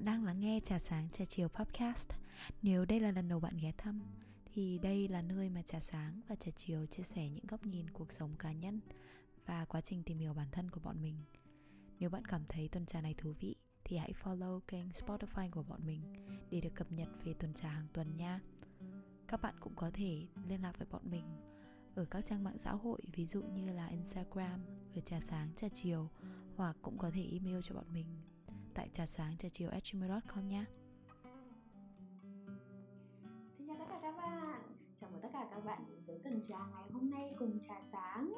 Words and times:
Bạn 0.00 0.04
đang 0.04 0.24
lắng 0.24 0.40
nghe 0.40 0.60
Trà 0.64 0.78
Sáng, 0.78 1.08
Trà 1.12 1.24
Chiều 1.24 1.48
Podcast. 1.48 2.08
Nếu 2.62 2.84
đây 2.84 3.00
là 3.00 3.10
lần 3.10 3.28
đầu 3.28 3.40
bạn 3.40 3.56
ghé 3.62 3.72
thăm, 3.78 4.02
Thì 4.44 4.78
đây 4.78 5.08
là 5.08 5.22
nơi 5.22 5.48
mà 5.48 5.62
Trà 5.62 5.80
Sáng 5.80 6.20
và 6.28 6.34
Trà 6.34 6.50
Chiều 6.56 6.86
chia 6.86 7.02
sẻ 7.02 7.28
những 7.28 7.46
góc 7.48 7.66
nhìn 7.66 7.90
cuộc 7.90 8.12
sống 8.12 8.34
cá 8.38 8.52
nhân 8.52 8.80
Và 9.46 9.64
quá 9.64 9.80
trình 9.80 10.02
tìm 10.02 10.18
hiểu 10.18 10.34
bản 10.34 10.46
thân 10.52 10.70
của 10.70 10.80
bọn 10.80 11.02
mình. 11.02 11.16
Nếu 11.98 12.10
bạn 12.10 12.24
cảm 12.24 12.44
thấy 12.48 12.68
tuần 12.68 12.86
trà 12.86 13.00
này 13.00 13.14
thú 13.14 13.32
vị, 13.40 13.56
Thì 13.84 13.96
hãy 13.96 14.12
follow 14.22 14.60
kênh 14.60 14.88
Spotify 14.88 15.50
của 15.50 15.62
bọn 15.62 15.86
mình. 15.86 16.19
Để 16.50 16.60
được 16.60 16.74
cập 16.74 16.92
nhật 16.92 17.08
về 17.24 17.34
tuần 17.34 17.54
trà 17.54 17.68
hàng 17.68 17.86
tuần 17.92 18.16
nha. 18.16 18.40
Các 19.28 19.42
bạn 19.42 19.54
cũng 19.60 19.72
có 19.76 19.90
thể 19.94 20.26
liên 20.48 20.62
lạc 20.62 20.78
với 20.78 20.86
bọn 20.90 21.02
mình 21.10 21.24
ở 21.94 22.04
các 22.04 22.26
trang 22.26 22.44
mạng 22.44 22.58
xã 22.58 22.72
hội, 22.72 23.00
ví 23.12 23.26
dụ 23.26 23.42
như 23.42 23.72
là 23.72 23.86
Instagram 23.86 24.60
ở 24.94 25.00
trà 25.00 25.20
sáng 25.20 25.48
trà 25.56 25.68
chiều, 25.68 26.08
hoặc 26.56 26.76
cũng 26.82 26.98
có 26.98 27.10
thể 27.14 27.28
email 27.32 27.58
cho 27.62 27.74
bọn 27.74 27.84
mình 27.92 28.06
tại 28.74 28.88
trà 28.92 29.06
sáng 29.06 29.36
trà 29.36 29.48
chiều 29.48 29.70
gmail.com 29.92 30.48
nhé 30.48 30.64
Xin 33.58 33.66
chào 33.66 33.76
tất 33.78 33.84
cả 33.88 33.98
các 34.02 34.16
bạn. 34.16 34.62
Chào 35.00 35.10
mừng 35.10 35.20
tất 35.22 35.28
cả 35.32 35.48
các 35.50 35.64
bạn 35.64 35.82
đến 35.88 35.98
với 36.06 36.18
tuần 36.24 36.42
trà 36.48 36.58
ngày 36.58 36.84
hôm 36.92 37.10
nay 37.10 37.34
cùng 37.38 37.58
trà 37.68 37.82
sáng. 37.92 38.34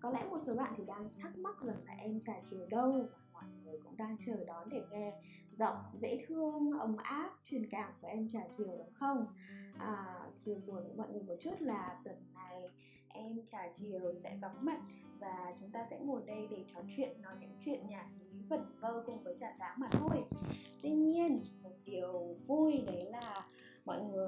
Có 0.00 0.10
lẽ 0.10 0.24
một 0.24 0.38
số 0.46 0.54
bạn 0.54 0.74
thì 0.76 0.84
đang 0.84 1.04
thắc 1.18 1.36
mắc 1.38 1.62
rằng 1.62 1.84
là 1.86 1.92
em 1.92 2.20
trà 2.26 2.32
chiều 2.50 2.66
đâu? 2.70 3.08
Và 3.32 3.40
mọi 3.40 3.44
người 3.64 3.78
cũng 3.84 3.96
đang 3.96 4.16
chờ 4.26 4.44
đón 4.44 4.68
để 4.70 4.82
nghe 4.90 5.12
giọng 5.58 5.76
dễ 6.00 6.24
thương, 6.28 6.70
ấm 6.80 6.96
áp, 6.96 7.30
truyền 7.44 7.70
cảm 7.70 7.92
của 8.00 8.08
em 8.08 8.28
trà 8.32 8.40
chiều 8.58 8.66
đúng 8.78 8.92
không? 8.94 9.26
À, 9.78 10.20
thì 10.44 10.54
buồn 10.66 10.96
mọi 10.96 11.08
người 11.12 11.22
một 11.22 11.36
chút 11.40 11.54
là 11.60 12.00
tuần 12.04 12.16
này 12.34 12.68
em 13.08 13.38
trà 13.52 13.68
chiều 13.74 14.14
sẽ 14.22 14.38
vắng 14.40 14.64
mặt 14.64 14.80
và 15.20 15.54
chúng 15.60 15.70
ta 15.70 15.86
sẽ 15.90 15.98
ngồi 16.00 16.22
đây 16.26 16.48
để 16.50 16.64
trò 16.74 16.80
chuyện 16.96 17.22
nói 17.22 17.34
những 17.40 17.58
chuyện 17.64 17.80
nhảm 17.88 18.06
nhí 18.18 18.46
vẩn 18.48 18.60
vơ 18.80 19.02
cùng 19.06 19.24
với 19.24 19.36
trà 19.40 19.54
sáng 19.58 19.80
mà 19.80 19.88
thôi 19.92 20.24
tuy 20.82 20.90
nhiên 20.90 21.40
một 21.62 21.72
điều 21.84 22.36
vui 22.46 22.82
đấy 22.86 23.10
là 23.10 23.46
mọi 23.84 24.02
người 24.02 24.21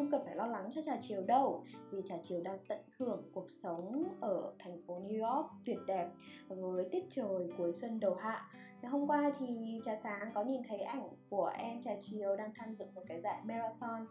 không 0.00 0.10
cần 0.10 0.20
phải 0.24 0.36
lo 0.36 0.46
lắng 0.46 0.70
cho 0.74 0.82
trà 0.82 0.96
chiều 1.02 1.22
đâu, 1.22 1.64
vì 1.90 2.02
trà 2.04 2.14
chiều 2.22 2.40
đang 2.44 2.58
tận 2.68 2.78
hưởng 2.98 3.22
cuộc 3.32 3.46
sống 3.62 4.04
ở 4.20 4.52
thành 4.58 4.82
phố 4.86 5.00
New 5.08 5.34
York 5.34 5.46
tuyệt 5.66 5.78
đẹp 5.86 6.08
với 6.48 6.88
tiết 6.92 7.04
trời 7.10 7.48
cuối 7.58 7.72
xuân 7.72 8.00
đầu 8.00 8.14
hạ. 8.14 8.50
Ngày 8.82 8.90
hôm 8.90 9.06
qua 9.06 9.32
thì 9.38 9.80
trà 9.84 9.96
sáng 10.02 10.30
có 10.34 10.44
nhìn 10.44 10.62
thấy 10.68 10.78
ảnh 10.78 11.08
của 11.30 11.52
em 11.58 11.82
trà 11.82 11.90
chiều 12.00 12.36
đang 12.36 12.50
tham 12.56 12.74
dự 12.74 12.84
một 12.94 13.02
cái 13.08 13.20
giải 13.20 13.40
marathon 13.44 14.06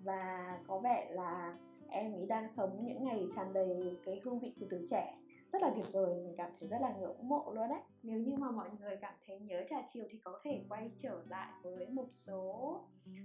và 0.00 0.58
có 0.66 0.78
vẻ 0.78 1.08
là 1.10 1.56
em 1.88 2.12
ấy 2.12 2.26
đang 2.26 2.48
sống 2.48 2.86
những 2.86 3.04
ngày 3.04 3.26
tràn 3.36 3.52
đầy 3.52 3.98
cái 4.04 4.20
hương 4.24 4.38
vị 4.38 4.52
của 4.60 4.66
tuổi 4.70 4.86
trẻ 4.90 5.14
rất 5.54 5.62
là 5.62 5.72
tuyệt 5.76 5.86
vời 5.92 6.14
mình 6.24 6.34
cảm 6.36 6.50
thấy 6.60 6.68
rất 6.68 6.78
là 6.80 6.94
ngưỡng 7.00 7.28
mộ 7.28 7.52
luôn 7.54 7.68
đấy. 7.68 7.80
Nếu 8.02 8.18
như 8.18 8.36
mà 8.36 8.50
mọi 8.50 8.68
người 8.80 8.96
cảm 9.00 9.14
thấy 9.26 9.40
nhớ 9.40 9.64
trà 9.70 9.76
chiều 9.92 10.04
thì 10.10 10.18
có 10.24 10.40
thể 10.44 10.64
quay 10.68 10.90
trở 11.02 11.22
lại 11.28 11.52
với 11.62 11.88
một 11.88 12.06
số 12.26 12.80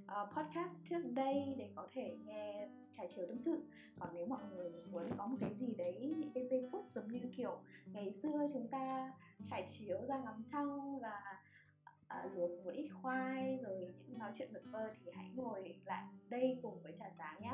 uh, 0.05 0.35
podcast 0.35 0.77
trước 0.89 1.01
đây 1.13 1.55
để 1.57 1.69
có 1.75 1.87
thể 1.93 2.17
nghe 2.25 2.69
trà 2.97 3.03
chiều 3.15 3.27
tâm 3.27 3.39
sự. 3.39 3.63
Còn 3.99 4.09
nếu 4.13 4.25
mọi 4.25 4.43
người 4.55 4.71
muốn 4.91 5.03
có 5.17 5.27
một 5.27 5.37
cái 5.41 5.55
gì 5.59 5.75
đấy 5.77 6.15
những 6.17 6.31
cái 6.33 6.47
giây 6.47 6.69
phút 6.71 6.85
giống 6.95 7.07
như 7.07 7.19
kiểu 7.37 7.57
ngày 7.85 8.13
xưa 8.23 8.49
chúng 8.53 8.67
ta 8.67 9.13
trải 9.49 9.69
chiếu 9.79 9.97
ra 10.07 10.17
ngắm 10.17 10.43
trăng 10.51 10.99
và 10.99 11.43
à, 12.07 12.25
luộc 12.35 12.65
một 12.65 12.71
ít 12.73 12.89
khoai 13.01 13.57
rồi 13.63 13.93
những 14.07 14.19
nói 14.19 14.31
chuyện 14.37 14.53
vật 14.53 14.63
vơ 14.71 14.93
thì 15.05 15.11
hãy 15.15 15.29
ngồi 15.35 15.75
lại 15.85 16.03
đây 16.29 16.59
cùng 16.61 16.83
với 16.83 16.93
trà 16.99 17.11
sáng 17.17 17.41
nhé 17.41 17.53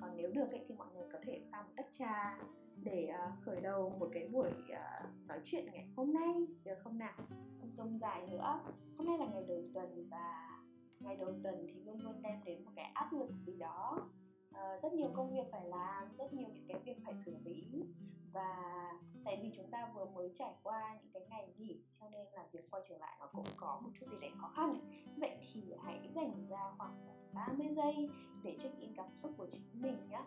còn 0.00 0.16
nếu 0.16 0.30
được 0.30 0.50
ấy, 0.50 0.64
thì 0.68 0.74
mọi 0.74 0.88
người 0.94 1.06
có 1.12 1.18
thể 1.22 1.42
pha 1.50 1.62
một 1.62 1.72
tách 1.76 1.88
trà 1.98 2.38
để 2.82 3.08
uh, 3.10 3.44
khởi 3.44 3.60
đầu 3.60 3.96
một 3.98 4.08
cái 4.12 4.28
buổi 4.28 4.50
uh, 4.50 5.28
nói 5.28 5.40
chuyện 5.44 5.66
ngày 5.72 5.86
hôm 5.96 6.12
nay 6.12 6.46
được 6.64 6.78
không 6.84 6.98
nào? 6.98 7.14
Không 7.60 7.70
rông 7.76 7.98
dài 7.98 8.26
nữa. 8.30 8.60
Hôm 8.96 9.06
nay 9.06 9.18
là 9.18 9.26
ngày 9.26 9.44
đầu 9.48 9.62
tuần 9.74 10.08
và 10.10 10.58
ngày 11.00 11.16
đầu 11.20 11.32
tuần 11.42 11.66
thì 11.66 11.80
luôn 11.80 12.00
luôn 12.00 12.22
đem 12.22 12.44
đến 12.44 12.64
một 12.64 12.70
cái 12.76 12.90
áp 12.94 13.12
lực 13.12 13.30
gì 13.46 13.56
đó. 13.56 14.08
Uh, 14.50 14.82
rất 14.82 14.92
nhiều 14.92 15.10
công 15.14 15.30
việc 15.30 15.46
phải 15.52 15.68
làm 15.68 16.16
rất 16.18 16.32
nhiều 16.32 16.48
những 16.54 16.66
cái 16.68 16.80
việc 16.84 16.96
phải 17.04 17.14
xử 17.26 17.36
lý 17.44 17.84
và 18.34 18.92
tại 19.24 19.38
vì 19.42 19.52
chúng 19.56 19.70
ta 19.70 19.88
vừa 19.94 20.04
mới 20.04 20.34
trải 20.38 20.52
qua 20.62 20.98
những 21.02 21.12
cái 21.12 21.22
ngày 21.28 21.54
nghỉ 21.58 21.84
cho 22.00 22.08
nên 22.08 22.26
là 22.32 22.46
việc 22.52 22.64
quay 22.70 22.82
trở 22.88 22.98
lại 22.98 23.16
nó 23.20 23.28
cũng 23.32 23.44
có 23.56 23.80
một 23.84 23.90
chút 24.00 24.06
gì 24.10 24.16
đấy 24.20 24.30
khó 24.40 24.52
khăn. 24.56 24.74
Vậy 25.16 25.30
thì 25.52 25.74
hãy 25.84 26.10
dành 26.14 26.46
ra 26.50 26.70
khoảng 26.78 26.92
30 27.34 27.66
giây 27.76 28.10
để 28.42 28.56
check 28.62 28.78
in 28.80 28.94
cảm 28.96 29.06
xúc 29.22 29.32
của 29.38 29.46
chính 29.52 29.82
mình 29.82 30.08
nhé 30.10 30.20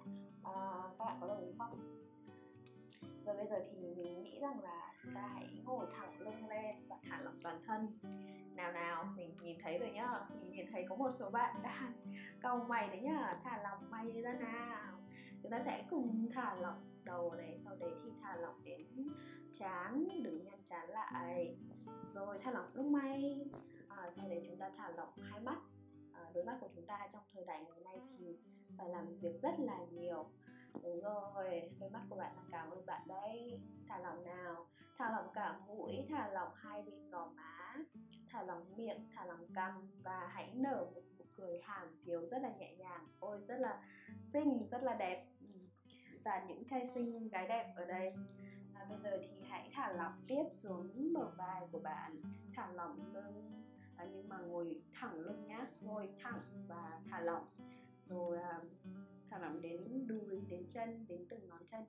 à, 0.43 0.53
các 0.99 1.05
bạn 1.05 1.17
có 1.21 1.27
đồng 1.27 1.45
ý 1.45 1.53
không? 1.57 2.03
Rồi 3.25 3.35
bây 3.37 3.47
giờ 3.47 3.55
thì 3.71 3.95
mình 3.95 4.23
nghĩ 4.23 4.39
rằng 4.39 4.59
là 4.59 4.93
chúng 5.03 5.13
ta 5.15 5.29
hãy 5.33 5.47
ngồi 5.65 5.85
thẳng 5.97 6.19
lưng 6.19 6.47
lên 6.47 6.75
và 6.87 6.97
thả 7.03 7.21
lỏng 7.21 7.39
toàn 7.43 7.61
thân. 7.65 7.99
Nào 8.55 8.71
nào 8.71 9.05
mình 9.15 9.37
nhìn 9.41 9.57
thấy 9.63 9.77
rồi 9.77 9.91
nhá. 9.91 10.25
Mình 10.41 10.51
nhìn 10.51 10.65
thấy 10.71 10.85
có 10.89 10.95
một 10.95 11.11
số 11.19 11.29
bạn 11.29 11.55
đang 11.63 11.93
cau 12.41 12.65
mày 12.69 12.87
đấy 12.87 12.99
nhá. 13.01 13.39
Thả 13.43 13.63
lỏng 13.63 13.89
mày 13.89 14.21
ra 14.21 14.33
nào. 14.33 14.97
Chúng 15.43 15.51
ta 15.51 15.61
sẽ 15.65 15.85
cùng 15.89 16.29
thả 16.33 16.55
lỏng 16.55 16.96
đầu 17.07 17.33
này 17.33 17.59
sau 17.65 17.75
đấy 17.75 17.91
thì 18.03 18.11
thả 18.21 18.35
lỏng 18.35 18.63
đến 18.63 18.87
chán 19.59 20.07
đừng 20.23 20.43
nhăn 20.43 20.59
chán 20.69 20.89
lại. 20.89 21.57
Rồi 22.13 22.39
thả 22.43 22.51
lỏng 22.51 22.69
lông 22.73 22.91
mày 22.91 23.45
à, 23.87 24.11
sau 24.15 24.29
đấy 24.29 24.43
chúng 24.47 24.57
ta 24.57 24.71
thả 24.77 24.89
lỏng 24.89 25.13
hai 25.21 25.39
mắt. 25.39 25.57
À, 26.13 26.31
đôi 26.33 26.43
mắt 26.43 26.57
của 26.61 26.69
chúng 26.75 26.85
ta 26.85 27.07
trong 27.13 27.23
thời 27.33 27.45
đại 27.45 27.65
ngày 27.65 27.79
nay 27.83 28.01
thì 28.17 28.37
phải 28.77 28.89
làm 28.89 29.19
việc 29.19 29.41
rất 29.41 29.59
là 29.59 29.85
nhiều. 29.91 30.29
Đúng 30.83 31.01
rồi 31.01 31.71
đôi 31.79 31.89
mắt 31.89 32.01
của 32.09 32.15
bạn 32.15 32.35
đang 32.35 32.45
cảm 32.51 32.71
ơn 32.71 32.85
bạn 32.85 33.01
đấy. 33.07 33.59
Thả 33.87 33.99
lỏng 33.99 34.23
nào? 34.25 34.67
Thả 34.97 35.11
lỏng 35.11 35.27
cả 35.33 35.59
mũi 35.67 36.05
thả 36.09 36.29
lỏng 36.29 36.51
hai 36.55 36.81
bên 36.81 37.11
gò 37.11 37.31
má 37.35 37.75
thả 38.29 38.43
lỏng 38.43 38.77
miệng 38.77 39.07
thả 39.15 39.25
lỏng 39.25 39.47
cằm 39.55 39.89
và 40.03 40.27
hãy 40.33 40.51
nở 40.55 40.87
một 40.95 41.01
nụ 41.17 41.25
cười 41.33 41.59
hàm 41.63 41.87
thiếu 42.05 42.27
rất 42.31 42.41
là 42.41 42.49
nhẹ 42.59 42.75
nhàng. 42.75 43.07
Ôi 43.19 43.41
rất 43.47 43.57
là 43.57 43.83
xinh 44.33 44.67
rất 44.71 44.83
là 44.83 44.93
đẹp 44.93 45.25
và 46.27 46.43
những 46.47 46.63
trai 46.63 46.89
xinh 46.95 47.29
gái 47.29 47.47
đẹp 47.47 47.73
ở 47.75 47.85
đây. 47.85 48.13
À, 48.73 48.85
bây 48.89 48.97
giờ 49.03 49.17
thì 49.21 49.47
hãy 49.49 49.69
thả 49.73 49.93
lỏng 49.93 50.13
tiếp 50.27 50.43
xuống 50.53 51.13
bờ 51.13 51.29
vai 51.37 51.67
của 51.71 51.79
bạn. 51.79 52.21
Thả 52.55 52.71
lỏng 52.71 53.13
lưng 53.13 53.63
à, 53.97 54.05
nhưng 54.11 54.29
mà 54.29 54.37
ngồi 54.37 54.81
thẳng 54.93 55.19
lưng 55.19 55.47
nhá. 55.47 55.61
Ngồi 55.81 56.09
thẳng 56.21 56.39
và 56.67 56.99
thả 57.09 57.19
lỏng. 57.19 57.45
Rồi 58.07 58.37
à, 58.37 58.61
thả 59.29 59.39
lỏng 59.39 59.61
đến 59.61 60.07
đùi 60.07 60.41
đến 60.49 60.65
chân 60.73 61.05
đến 61.07 61.25
từng 61.29 61.47
ngón 61.47 61.61
chân. 61.71 61.83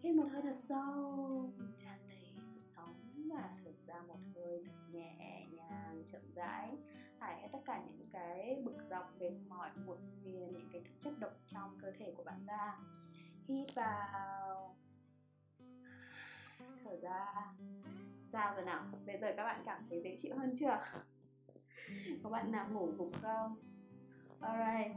Hít 0.00 0.14
một 0.14 0.26
hơi 0.32 0.42
thật 0.42 0.56
sâu. 0.68 1.50
Tràn 1.84 1.98
đầy 2.08 2.32
sự 2.36 2.60
sống 2.76 3.28
và 3.30 3.50
thở 3.64 3.70
ra 3.86 4.02
một 4.08 4.18
hơi 4.34 4.64
thật 4.66 4.78
nhẹ 4.92 5.46
nhàng 5.50 6.04
chậm 6.12 6.22
rãi. 6.34 6.76
Thải 7.20 7.40
hết 7.42 7.48
tất 7.52 7.60
cả 7.64 7.82
những 7.86 8.08
cái 8.12 8.62
bực 8.64 8.76
dọc 8.90 9.12
mệt 9.18 9.32
mỏi 9.48 9.70
muộn 9.86 9.98
phiền 10.24 10.52
những 10.52 10.68
cái 10.72 10.82
chất 11.04 11.18
độc 11.18 11.32
trong 11.46 11.78
cơ 11.82 11.90
thể 11.98 12.14
của 12.16 12.24
bạn 12.24 12.46
ra 12.46 12.78
hít 13.46 13.74
vào. 13.74 14.76
Thở 16.84 16.96
ra. 17.02 17.52
Sao 18.32 18.54
rồi 18.54 18.64
nào? 18.64 18.84
Bây 19.06 19.18
giờ 19.18 19.34
các 19.36 19.44
bạn 19.44 19.62
cảm 19.64 19.82
thấy 19.88 20.00
dễ 20.04 20.18
chịu 20.22 20.34
hơn 20.36 20.56
chưa? 20.60 20.78
Các 22.22 22.30
bạn 22.30 22.52
nào 22.52 22.66
ngủ 22.72 22.86
gục 22.98 23.22
không? 23.22 23.56
Alright. 24.40 24.96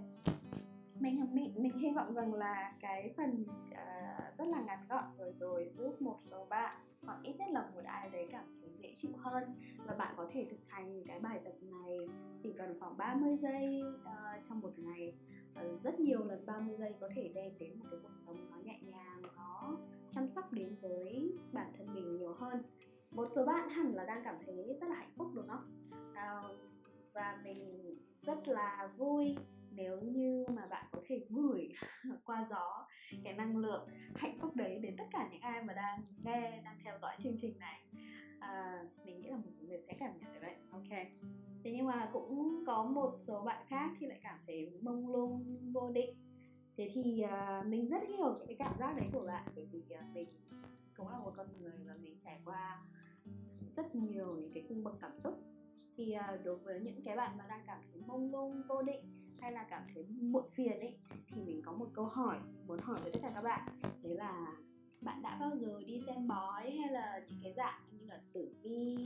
Mình 1.00 1.28
mình 1.34 1.54
mình 1.58 1.78
hy 1.78 1.92
vọng 1.96 2.14
rằng 2.14 2.34
là 2.34 2.74
cái 2.80 3.14
phần 3.18 3.46
uh, 3.72 4.38
rất 4.38 4.46
là 4.48 4.62
ngắn 4.62 4.86
gọn 4.90 5.04
rồi 5.18 5.34
rồi 5.40 5.72
giúp 5.78 6.02
một 6.02 6.20
số 6.32 6.46
bạn 6.50 6.76
hoặc 7.06 7.20
ít 7.24 7.36
nhất 7.38 7.50
là 7.50 7.62
một 7.62 7.84
ai 7.84 8.10
đấy 8.10 8.28
cảm 8.32 8.46
thấy 8.62 8.70
dễ 8.80 8.96
chịu 8.98 9.12
hơn 9.18 9.44
và 9.86 9.96
bạn 9.96 10.14
có 10.18 10.30
thể 10.34 10.48
thực 10.50 10.60
hành 10.68 11.04
cái 11.08 11.20
bài 11.20 11.40
tập 11.44 11.54
này 11.62 11.98
chỉ 12.44 12.54
cần 12.58 12.80
khoảng 12.80 12.98
30 12.98 13.38
giây 13.41 13.84
uh, 13.84 14.44
trong 14.50 14.59
một 14.59 14.72
ngày. 14.78 15.14
Ờ, 15.55 15.78
rất 15.84 15.99
nhiều 15.99 16.23
lần 16.23 16.46
30 16.46 16.75
giây 16.79 16.93
có 16.99 17.09
thể 17.16 17.31
đem 17.35 17.52
đến 17.59 17.79
một 17.79 17.85
cái 17.91 17.99
cuộc 18.03 18.13
sống 18.25 18.52
nó 18.52 18.57
nhẹ 18.57 18.79
nhàng 18.81 19.22
nó 19.35 19.78
chăm 20.16 20.28
sóc 20.35 20.53
đến 20.53 20.75
với 20.81 21.37
bản 21.53 21.73
thân 21.78 21.93
mình 21.93 22.17
nhiều 22.17 22.34
hơn. 22.34 22.63
Một 23.11 23.28
số 23.35 23.46
bạn 23.46 23.69
hẳn 23.69 23.96
là 23.96 24.05
đang 24.05 24.22
cảm 24.23 24.35
thấy 24.46 24.78
rất 24.81 24.90
là 24.90 24.96
hạnh 24.96 25.13
phúc 25.16 25.28
đúng 25.35 25.47
không? 25.47 25.90
À, 26.16 26.41
và 27.13 27.40
mình 27.43 27.96
rất 28.22 28.47
là 28.47 28.90
vui 28.97 29.35
nếu 29.72 30.02
như 30.02 30.46
mà 30.55 30.67
bạn 30.69 30.85
có 30.91 31.02
thể 31.05 31.25
gửi 31.29 31.69
qua 32.25 32.47
gió 32.49 32.87
cái 33.23 33.34
năng 33.34 33.57
lượng 33.57 33.87
hạnh 34.16 34.37
phúc 34.41 34.55
đấy 34.55 34.79
đến 34.81 34.96
tất 34.97 35.03
cả 35.11 35.29
những 35.31 35.41
ai 35.41 35.63
mà 35.63 35.73
đang 35.73 36.02
nghe 36.23 36.61
đang 36.66 36.79
theo 36.84 36.97
dõi 37.02 37.16
chương 37.23 37.37
trình 37.41 37.59
này. 37.59 37.81
À, 38.40 38.84
mình 39.05 39.22
nghĩ 39.22 39.28
là 39.29 39.37
một 39.37 39.52
người 39.61 39.79
sẽ 39.87 39.93
cảm 39.99 40.11
nhận 40.19 40.34
được 40.34 40.40
đấy. 40.41 40.55
Ok 40.72 41.07
thế 41.66 41.72
nhưng 41.76 41.85
mà 41.85 42.09
cũng 42.14 42.64
có 42.67 42.84
một 42.84 43.17
số 43.28 43.41
bạn 43.41 43.66
khác 43.67 43.91
thì 44.00 44.08
lại 44.08 44.20
cảm 44.23 44.40
thấy 44.47 44.72
mông 44.82 45.09
lung 45.12 45.44
vô 45.73 45.90
định. 45.90 46.16
Thế 46.78 46.91
thì 46.94 47.23
uh, 47.23 47.67
mình 47.67 47.90
rất 47.90 48.02
hiểu 48.08 48.35
những 48.38 48.47
cái 48.47 48.56
cảm 48.59 48.73
giác 48.79 48.94
đấy 48.97 49.06
của 49.14 49.26
bạn 49.28 49.47
bởi 49.56 49.66
vì 49.72 49.79
uh, 49.79 50.16
mình 50.16 50.28
cũng 50.97 51.09
là 51.09 51.20
một 51.20 51.34
con 51.38 51.47
người 51.59 51.72
và 51.88 51.94
mình 52.02 52.20
trải 52.23 52.40
qua 52.46 52.82
rất 53.76 53.96
nhiều 53.96 54.35
những 54.35 54.52
cái 54.53 54.64
cung 54.70 54.84
bậc 54.84 54.94
cảm 55.02 55.12
xúc. 55.23 55.34
Thì 55.97 56.16
uh, 56.34 56.46
đối 56.46 56.58
với 56.58 56.79
những 56.79 57.02
cái 57.06 57.16
bạn 57.16 57.38
mà 57.38 57.46
đang 57.50 57.64
cảm 57.67 57.82
thấy 57.91 58.02
mông 58.08 58.32
lung 58.32 58.62
vô 58.67 58.82
định 58.82 59.02
hay 59.40 59.52
là 59.52 59.67
cảm 59.70 59.84
thấy 59.94 60.06
muộn 60.22 60.46
phiền 60.56 60.79
ấy 60.79 60.97
thì 61.28 61.41
mình 61.41 61.62
có 61.66 61.72
một 61.72 61.88
câu 61.94 62.06
hỏi 62.06 62.38
muốn 62.67 62.79
hỏi 62.79 63.00
với 63.03 63.12
tất 63.12 63.20
cả 63.22 63.32
các 63.35 63.41
bạn. 63.41 63.70
Đấy 64.03 64.16
là 64.16 64.53
bạn 65.02 65.22
đã 65.22 65.38
bao 65.40 65.52
giờ 65.58 65.82
đi 65.88 66.02
xem 66.08 66.28
bói 66.28 66.72
hay 66.72 66.91
là 66.91 67.22
những 67.29 67.40
cái 67.44 67.53
dạng 67.58 67.82
như 67.91 68.06
là 68.06 68.22
tử 68.34 68.53
vi 68.62 68.97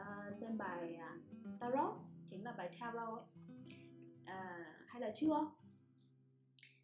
uh, 0.00 0.36
xem 0.40 0.58
bài 0.58 0.98
uh, 0.98 1.60
tarot 1.60 1.94
chính 2.30 2.44
là 2.44 2.52
bài 2.58 2.70
tarot 2.80 3.18
ấy. 3.18 3.24
Uh, 4.22 4.66
hay 4.86 5.00
là 5.00 5.10
chưa? 5.14 5.50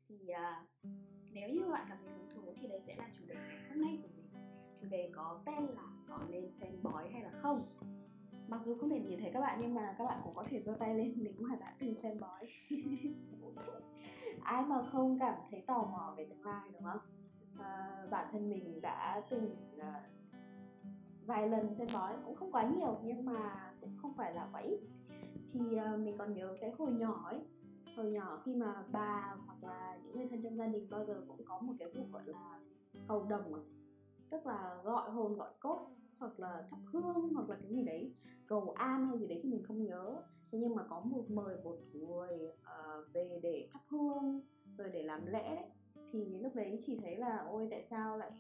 Thì 0.09 0.17
uh, 0.31 0.91
nếu 1.33 1.49
như 1.49 1.69
bạn 1.71 1.87
cảm 1.89 1.99
thấy 2.05 2.13
hứng 2.13 2.29
thú 2.35 2.55
thì 2.61 2.69
đấy 2.69 2.81
sẽ 2.87 2.97
là 2.97 3.09
chủ 3.19 3.25
đề 3.29 3.35
ngày 3.35 3.69
hôm 3.69 3.81
nay 3.83 3.99
của 4.03 4.09
mình. 4.17 4.27
Chủ 4.81 4.87
đề 4.91 5.11
có 5.15 5.43
tên 5.47 5.67
là 5.67 5.83
có 6.09 6.19
nên 6.29 6.51
xem 6.61 6.83
bói 6.83 7.11
hay 7.13 7.23
là 7.23 7.31
không? 7.43 7.61
Mặc 8.49 8.61
dù 8.65 8.79
không 8.81 8.91
thể 8.91 9.01
nhìn 9.01 9.21
thấy 9.21 9.31
các 9.35 9.41
bạn 9.41 9.59
nhưng 9.63 9.75
mà 9.75 9.95
các 9.99 10.05
bạn 10.05 10.21
cũng 10.25 10.35
có 10.35 10.45
thể 10.51 10.63
giơ 10.63 10.77
tay 10.79 10.95
lên 10.95 11.15
nếu 11.17 11.33
mà 11.39 11.57
đã 11.57 11.75
từng 11.79 11.95
xem 12.03 12.21
bói. 12.21 12.49
Ai 14.45 14.63
mà 14.63 14.83
không 14.93 15.19
cảm 15.19 15.35
thấy 15.51 15.65
tò 15.67 15.83
mò 15.93 16.15
về 16.17 16.25
tương 16.25 16.45
lai 16.45 16.69
đúng 16.73 16.83
không? 16.83 17.01
À, 17.59 18.07
bản 18.11 18.29
thân 18.33 18.51
mình 18.51 18.81
đã 18.81 19.23
từng 19.31 19.57
uh, 19.77 19.85
vài 21.27 21.49
lần 21.49 21.75
xem 21.79 21.87
bói 21.95 22.15
cũng 22.25 22.35
không 22.35 22.53
quá 22.53 22.71
nhiều 22.77 22.99
nhưng 23.05 23.25
mà 23.25 23.73
cũng 23.81 23.97
không 24.03 24.15
phải 24.17 24.35
là 24.35 24.49
quá 24.53 24.61
ít. 24.61 24.79
Thì 25.53 25.61
uh, 25.61 26.01
mình 26.01 26.19
còn 26.19 26.35
nhớ 26.35 26.57
cái 26.61 26.71
hồi 26.79 26.93
nhỏ 26.93 27.29
ấy 27.31 27.41
hồi 27.97 28.11
nhỏ 28.11 28.43
khi 28.45 28.55
mà 28.55 28.85
bà 28.93 29.37
hoặc 29.47 29.65
là 29.65 29.99
những 30.05 30.17
người 30.17 30.29
thân 30.31 30.43
trong 30.43 30.57
gia 30.57 30.67
đình 30.67 30.87
bao 30.91 31.05
giờ 31.05 31.25
cũng 31.29 31.41
có 31.45 31.61
một 31.61 31.73
cái 31.79 31.89
vụ 31.95 32.05
gọi 32.13 32.23
là 32.27 32.61
cầu 33.09 33.27
đồng 33.31 33.53
tức 34.31 34.47
là 34.47 34.81
gọi 34.85 35.11
hồn 35.11 35.37
gọi 35.37 35.51
cốt 35.61 35.91
hoặc 36.19 36.41
là 36.41 36.67
thắp 36.71 36.79
hương 36.93 37.35
hoặc 37.35 37.49
là 37.49 37.57
cái 37.63 37.71
gì 37.71 37.83
đấy 37.83 38.15
cầu 38.47 38.75
an 38.77 39.07
hay 39.07 39.19
gì 39.19 39.27
đấy 39.27 39.41
thì 39.43 39.49
mình 39.49 39.63
không 39.63 39.85
nhớ. 39.85 40.23
Thế 40.53 40.59
nhưng 40.59 40.75
mà 40.75 40.83
có 40.89 41.01
một 41.01 41.25
mời 41.29 41.57
một 41.65 41.77
người 41.93 42.49
uh, 42.53 43.13
về 43.13 43.41
để 43.43 43.69
thắp 43.73 43.81
hương 43.89 44.41
rồi 44.79 44.89
để 44.93 45.03
làm 45.03 45.27
lễ 45.27 45.55
đấy. 45.55 45.71
Thì 46.13 46.39
lúc 46.39 46.55
đấy 46.55 46.83
chỉ 46.87 46.99
thấy 47.03 47.17
là 47.17 47.47
ôi 47.51 47.69
tại 47.71 47.87
sao 47.91 48.19
lại 48.19 48.31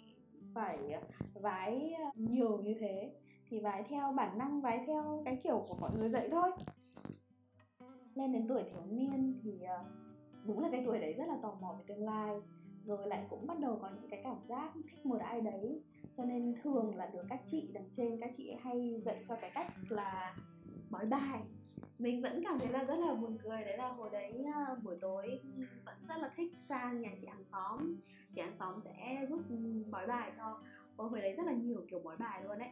phải 0.55 0.93
ờ, 0.93 1.01
vái 1.35 1.95
ờ, 1.99 2.11
nhiều 2.15 2.59
như 2.59 2.75
thế 2.81 3.13
thì 3.49 3.61
vái 3.61 3.83
theo 3.89 4.13
bản 4.13 4.39
năng, 4.39 4.61
vái 4.61 4.85
theo 4.87 5.23
cái 5.25 5.41
kiểu 5.45 5.67
của 5.69 5.77
mọi 5.81 5.91
người 5.99 6.09
dạy 6.09 6.29
thôi. 6.31 6.51
Lên 8.15 8.33
đến 8.33 8.49
tuổi 8.49 8.63
thiếu 8.63 8.83
niên 8.91 9.41
thì 9.43 9.63
ờ, 9.63 9.85
đúng 10.45 10.61
là 10.61 10.69
cái 10.73 10.83
tuổi 10.87 10.99
đấy 10.99 11.13
rất 11.13 11.29
là 11.29 11.37
tò 11.43 11.57
mò 11.61 11.75
về 11.79 11.85
tương 11.87 12.05
lai, 12.05 12.37
rồi 12.85 13.09
lại 13.09 13.27
cũng 13.31 13.47
bắt 13.47 13.59
đầu 13.61 13.79
có 13.83 13.91
những 13.95 14.11
cái 14.11 14.21
cảm 14.25 14.37
giác 14.49 14.73
thích 14.75 15.07
một 15.07 15.21
ai 15.21 15.41
đấy. 15.41 15.81
Cho 16.17 16.25
nên 16.25 16.55
thường 16.63 16.97
là 16.97 17.07
được 17.07 17.23
các 17.29 17.41
chị 17.51 17.71
đằng 17.73 17.89
trên, 17.97 18.21
các 18.21 18.31
chị 18.37 18.55
hay 18.61 19.03
dạy 19.05 19.25
cho 19.29 19.37
cái 19.41 19.51
cách 19.55 19.67
là 19.89 20.37
bói 20.95 21.07
bài. 21.07 21.43
Mình 21.99 22.23
vẫn 22.23 22.43
cảm 22.45 22.59
thấy 22.59 22.69
là 22.69 22.85
rất 22.85 22.95
là 22.95 23.15
buồn 23.15 23.39
cười. 23.43 23.65
Đấy 23.65 23.77
là 23.79 23.89
hồi 23.89 24.09
đấy 24.13 24.45
uh, 24.73 24.83
buổi 24.83 24.97
tối 25.01 25.41
ừ, 25.57 25.65
vẫn 25.85 25.95
rất 26.09 26.15
là 26.19 26.31
thích 26.37 26.53
sang 26.69 27.01
nhà 27.01 27.11
chị 27.21 27.27
hàng 27.27 27.45
xóm. 27.53 27.97
Chị 28.35 28.41
hàng 28.41 28.57
xóm 28.59 28.81
sẽ 28.85 29.27
giúp 29.31 29.41
ừ, 29.49 29.57
bói 29.91 30.07
bài 30.07 30.33
cho 30.37 30.61
Ôi 30.97 31.09
hồi 31.09 31.21
đấy 31.21 31.35
rất 31.37 31.47
là 31.47 31.53
nhiều 31.53 31.85
kiểu 31.91 32.01
bói 32.05 32.17
bài 32.17 32.43
luôn 32.45 32.59
đấy 32.59 32.69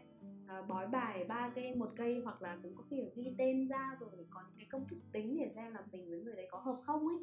à, 0.47 0.63
bói 0.63 0.87
bài 0.87 1.25
ba 1.25 1.51
cây 1.55 1.75
một 1.75 1.91
cây 1.97 2.21
hoặc 2.25 2.43
là 2.43 2.59
cũng 2.63 2.75
có 2.77 2.83
khi 2.91 3.03
là 3.03 3.09
ghi 3.15 3.35
tên 3.39 3.69
ra 3.69 3.97
rồi 4.01 4.11
có 4.31 4.41
những 4.41 4.59
cái 4.59 4.67
công 4.71 4.89
thức 4.89 4.99
tính 5.13 5.37
để 5.39 5.51
xem 5.55 5.75
là 5.75 5.81
mình 5.93 6.11
với 6.11 6.21
người 6.21 6.37
đấy 6.37 6.49
có 6.51 6.59
hợp 6.59 6.81
không 6.87 7.09
ấy. 7.09 7.17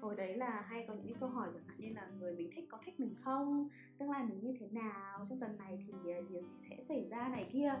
Hồi 0.00 0.16
đấy 0.16 0.36
là 0.36 0.60
hay 0.60 0.84
có 0.88 0.94
những 0.94 1.04
cái 1.04 1.14
câu 1.20 1.28
hỏi 1.28 1.48
chẳng 1.54 1.62
hạn 1.66 1.76
như 1.80 1.88
là 1.94 2.08
người 2.20 2.34
mình 2.34 2.50
thích 2.54 2.64
có 2.68 2.78
thích 2.84 3.00
mình 3.00 3.14
không? 3.24 3.68
Tương 3.98 4.10
lai 4.10 4.24
mình 4.24 4.40
như 4.40 4.56
thế 4.60 4.66
nào? 4.70 5.26
Trong 5.28 5.40
tuần 5.40 5.58
này 5.58 5.78
thì 5.86 6.12
à, 6.12 6.20
điều 6.28 6.42
gì 6.42 6.66
sẽ 6.70 6.76
xảy 6.88 7.08
ra 7.10 7.28
này 7.28 7.46
kia? 7.52 7.74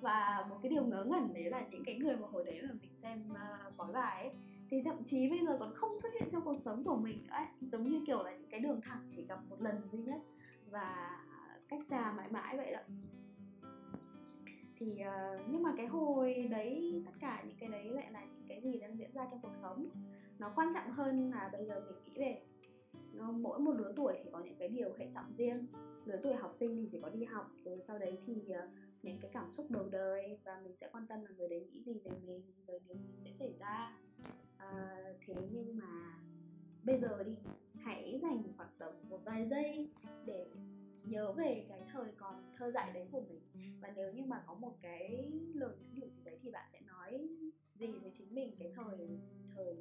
Và 0.00 0.46
một 0.50 0.56
cái 0.62 0.70
điều 0.70 0.84
ngớ 0.84 1.04
ngẩn 1.04 1.34
đấy 1.34 1.44
là 1.44 1.66
những 1.70 1.84
cái 1.84 1.98
người 1.98 2.16
mà 2.16 2.28
hồi 2.32 2.44
đấy 2.44 2.62
mà 2.62 2.74
mình 2.82 2.90
xem 3.02 3.22
uh, 3.30 3.76
bói 3.76 3.92
bài 3.92 4.22
ấy 4.22 4.32
thì 4.70 4.82
thậm 4.84 5.04
chí 5.04 5.28
bây 5.30 5.46
giờ 5.46 5.56
còn 5.60 5.74
không 5.74 6.00
xuất 6.02 6.08
hiện 6.20 6.28
trong 6.32 6.44
cuộc 6.44 6.60
sống 6.60 6.84
của 6.84 6.96
mình 6.96 7.26
ấy. 7.28 7.46
giống 7.60 7.88
như 7.88 8.02
kiểu 8.06 8.22
là 8.22 8.32
những 8.32 8.50
cái 8.50 8.60
đường 8.60 8.80
thẳng 8.84 9.10
chỉ 9.16 9.24
gặp 9.28 9.38
một 9.50 9.62
lần 9.62 9.76
duy 9.92 9.98
nhất. 9.98 10.20
Và 10.70 11.18
cách 11.72 11.86
xa 11.88 12.12
mãi 12.16 12.28
mãi 12.30 12.56
vậy 12.56 12.72
đó 12.72 12.80
thì 14.76 14.92
uh, 14.92 15.40
nhưng 15.50 15.62
mà 15.62 15.74
cái 15.76 15.86
hồi 15.86 16.48
đấy 16.50 17.02
tất 17.06 17.12
cả 17.20 17.44
những 17.46 17.56
cái 17.60 17.68
đấy 17.68 17.90
lại 17.90 18.12
là 18.12 18.24
những 18.24 18.48
cái 18.48 18.60
gì 18.60 18.78
đang 18.80 18.98
diễn 18.98 19.12
ra 19.14 19.26
trong 19.30 19.40
cuộc 19.42 19.54
sống. 19.62 19.88
Nó 20.38 20.52
quan 20.56 20.68
trọng 20.74 20.90
hơn 20.90 21.30
là 21.30 21.48
bây 21.52 21.66
giờ 21.66 21.80
mình 21.86 22.04
nghĩ 22.04 22.12
về 22.20 22.42
nó 23.12 23.30
mỗi 23.30 23.58
một 23.58 23.72
lứa 23.72 23.92
tuổi 23.96 24.18
thì 24.24 24.30
có 24.32 24.40
những 24.40 24.56
cái 24.58 24.68
điều 24.68 24.92
hệ 24.98 25.06
trọng 25.14 25.36
riêng. 25.36 25.66
Lứa 26.04 26.20
tuổi 26.22 26.34
học 26.34 26.50
sinh 26.54 26.76
thì 26.76 26.88
chỉ 26.92 27.00
có 27.00 27.08
đi 27.08 27.24
học 27.24 27.50
rồi 27.64 27.80
sau 27.86 27.98
đấy 27.98 28.18
thì 28.26 28.32
uh, 28.32 28.70
những 29.02 29.18
cái 29.20 29.30
cảm 29.34 29.50
xúc 29.56 29.70
đầu 29.70 29.88
đời 29.90 30.38
và 30.44 30.60
mình 30.64 30.74
sẽ 30.80 30.88
quan 30.92 31.06
tâm 31.06 31.24
là 31.24 31.30
người 31.36 31.48
đấy 31.48 31.68
nghĩ 31.72 31.82
gì 31.82 32.00
về 32.04 32.10
mình 32.26 32.42
rồi 32.66 32.80
điều 32.88 32.96
gì 32.96 33.12
sẽ 33.24 33.32
xảy 33.32 33.54
ra. 33.58 33.98
À, 34.56 34.96
thế 35.26 35.34
nhưng 35.52 35.78
mà 35.78 36.18
bây 36.84 37.00
giờ 37.00 37.22
đi 37.22 37.36
hãy 37.74 38.18
dành 38.22 38.42
khoảng 38.56 38.70
tầm 38.78 38.92
một 39.08 39.20
vài 39.24 39.48
giây 39.48 39.90
để 40.26 40.46
nhớ 41.04 41.32
về 41.32 41.66
cái 41.68 41.80
thời 41.92 42.12
còn 42.16 42.52
thơ 42.56 42.70
dại 42.70 42.92
đấy 42.94 43.08
của 43.12 43.20
mình. 43.20 43.40
Và 43.80 43.92
nếu 43.96 44.12
như 44.12 44.24
mà 44.24 44.42
có 44.46 44.54
một 44.54 44.72
cái 44.82 45.32
lời 45.54 45.76
nhắn 45.80 45.90
nhủ 45.94 46.06
gì 46.06 46.22
đấy 46.24 46.38
thì 46.42 46.50
bạn 46.50 46.68
sẽ 46.72 46.80
nói 46.80 47.28
gì 47.74 47.86
với 48.02 48.10
chính 48.18 48.34
mình 48.34 48.56
cái 48.58 48.72
thời 48.76 49.18
thời 49.54 49.76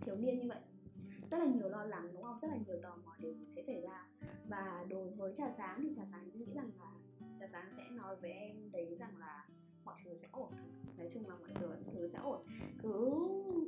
thiếu 0.00 0.16
niên 0.16 0.38
như 0.38 0.48
vậy? 0.48 0.60
Rất 1.30 1.38
là 1.38 1.46
nhiều 1.46 1.68
lo 1.68 1.84
lắng 1.84 2.08
đúng 2.12 2.22
không? 2.22 2.38
Rất 2.42 2.48
là 2.48 2.56
nhiều 2.66 2.76
tò 2.82 2.96
mò 3.04 3.16
điều 3.18 3.32
gì 3.32 3.46
sẽ 3.56 3.62
xảy 3.66 3.80
ra. 3.80 4.06
Và 4.48 4.86
đối 4.88 5.10
với 5.10 5.34
trà 5.38 5.52
sáng 5.52 5.80
thì 5.82 5.94
trà 5.96 6.02
sáng 6.10 6.30
nghĩ 6.34 6.46
rằng 6.54 6.70
là 6.78 6.92
trà 7.40 7.46
sáng 7.52 7.72
sẽ 7.76 7.84
nói 7.90 8.16
với 8.16 8.30
em 8.30 8.72
đấy 8.72 8.96
rằng 8.98 9.18
là 9.18 9.46
mọi 9.84 10.00
thứ 10.04 10.16
sẽ 10.22 10.28
ổn. 10.32 10.52
Nói 10.98 11.08
chung 11.14 11.28
là 11.28 11.34
mọi 11.34 11.50
thứ, 11.54 11.66
thứ 11.92 12.08
sẽ 12.12 12.18
ổn. 12.18 12.46
Cứ 12.82 12.90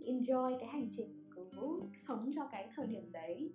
enjoy 0.04 0.58
cái 0.60 0.68
hành 0.68 0.88
trình 0.96 1.24
cứ 1.34 1.80
sống 1.96 2.32
cho 2.34 2.48
cái 2.52 2.70
thời 2.76 2.86
điểm 2.86 3.12
đấy 3.12 3.52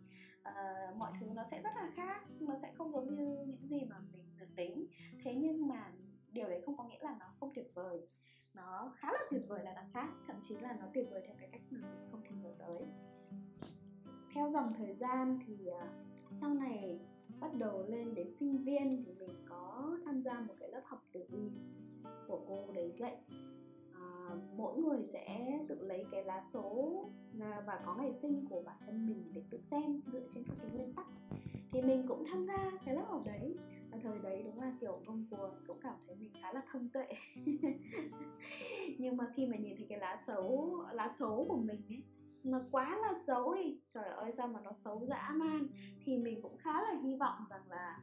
uh, 0.49 0.97
mọi 0.97 1.11
thứ 1.19 1.27
nó 1.35 1.43
sẽ 1.51 1.61
rất 1.61 1.69
là 1.75 1.91
khác 1.95 2.23
nó 2.39 2.55
sẽ 2.61 2.71
không 2.77 2.91
giống 2.91 3.15
như 3.15 3.45
những 3.47 3.67
gì 3.69 3.85
mà 3.89 3.95
mình 4.11 4.23
dự 4.39 4.45
tính. 4.55 4.87
Thế 5.23 5.35
nhưng 5.35 5.67
mà 5.67 5.91
điều 6.31 6.49
đấy 6.49 6.61
không 6.65 6.77
có 6.77 6.83
nghĩa 6.83 6.99
là 7.01 7.15
nó 7.19 7.25
không 7.39 7.51
tuyệt 7.55 7.67
vời. 7.73 8.07
Nó 8.53 8.93
khá 8.97 9.11
là 9.11 9.19
tuyệt 9.31 9.41
vời 9.47 9.63
là 9.63 9.73
đằng 9.73 9.89
khác 9.93 10.09
thậm 10.27 10.35
chí 10.49 10.55
là 10.55 10.77
nó 10.79 10.85
tuyệt 10.93 11.07
vời 11.11 11.23
theo 11.27 11.35
cái 11.39 11.49
cách 11.51 11.61
mà 11.69 11.89
mình 11.89 12.07
không 12.11 12.21
thể 12.23 12.35
ngờ 12.43 12.53
tới. 12.59 12.81
Theo 14.33 14.51
dòng 14.51 14.73
thời 14.77 14.95
gian 14.95 15.39
thì 15.47 15.69
uh, 15.69 15.89
sau 16.41 16.53
này 16.53 16.99
bắt 17.39 17.53
đầu 17.53 17.85
lên 17.87 18.15
đến 18.15 18.27
sinh 18.39 18.63
viên 18.63 19.03
thì 19.05 19.13
mình 19.13 19.45
có 19.49 19.97
tham 20.05 20.21
gia 20.21 20.39
một 20.39 20.53
cái 20.59 20.69
lớp 20.69 20.81
học 20.85 21.03
tử 21.13 21.25
vi 21.29 21.51
của 22.27 22.45
cô 22.47 22.71
đấy 22.73 22.93
dạy 22.99 23.17
À, 24.29 24.35
mỗi 24.57 24.77
người 24.77 25.05
sẽ 25.05 25.59
tự 25.69 25.75
lấy 25.81 26.05
cái 26.11 26.23
lá 26.23 26.43
số 26.53 27.05
và 27.41 27.81
có 27.85 27.95
ngày 27.95 28.13
sinh 28.13 28.45
của 28.49 28.61
bản 28.65 28.77
thân 28.85 29.07
mình 29.07 29.31
để 29.33 29.41
tự 29.49 29.59
xem 29.71 30.01
dựa 30.11 30.23
trên 30.33 30.43
các 30.47 30.55
cái 30.61 30.71
nguyên 30.73 30.93
tắc. 30.93 31.05
Thì 31.71 31.81
mình 31.81 32.05
cũng 32.07 32.23
tham 32.31 32.45
gia 32.45 32.71
cái 32.85 32.95
lớp 32.95 33.05
học 33.07 33.21
đấy. 33.25 33.57
Và 33.91 33.97
thời 34.03 34.19
đấy 34.19 34.43
đúng 34.45 34.61
là 34.61 34.73
kiểu 34.81 35.01
ngông 35.05 35.25
cuồng, 35.31 35.51
cũng 35.67 35.77
cảm 35.81 35.95
thấy 36.07 36.15
mình 36.15 36.31
khá 36.41 36.53
là 36.53 36.61
thông 36.71 36.89
tuệ. 36.89 37.07
Nhưng 38.97 39.17
mà 39.17 39.25
khi 39.35 39.45
mà 39.47 39.57
nhìn 39.57 39.77
thấy 39.77 39.85
cái 39.89 39.99
lá 39.99 40.23
số 40.27 40.71
lá 40.91 41.09
số 41.19 41.45
của 41.49 41.57
mình 41.57 41.81
ấy 41.89 42.03
nó 42.43 42.61
quá 42.71 42.97
là 43.01 43.13
xấu 43.27 43.55
đi, 43.55 43.79
trời 43.93 44.09
ơi, 44.09 44.31
sao 44.37 44.47
mà 44.47 44.59
nó 44.61 44.71
xấu 44.83 45.05
dã 45.09 45.31
man. 45.35 45.67
Thì 46.05 46.17
mình 46.17 46.41
cũng 46.41 46.57
khá 46.57 46.81
là 46.81 46.99
hy 47.03 47.15
vọng 47.15 47.37
rằng 47.49 47.69
là 47.69 47.99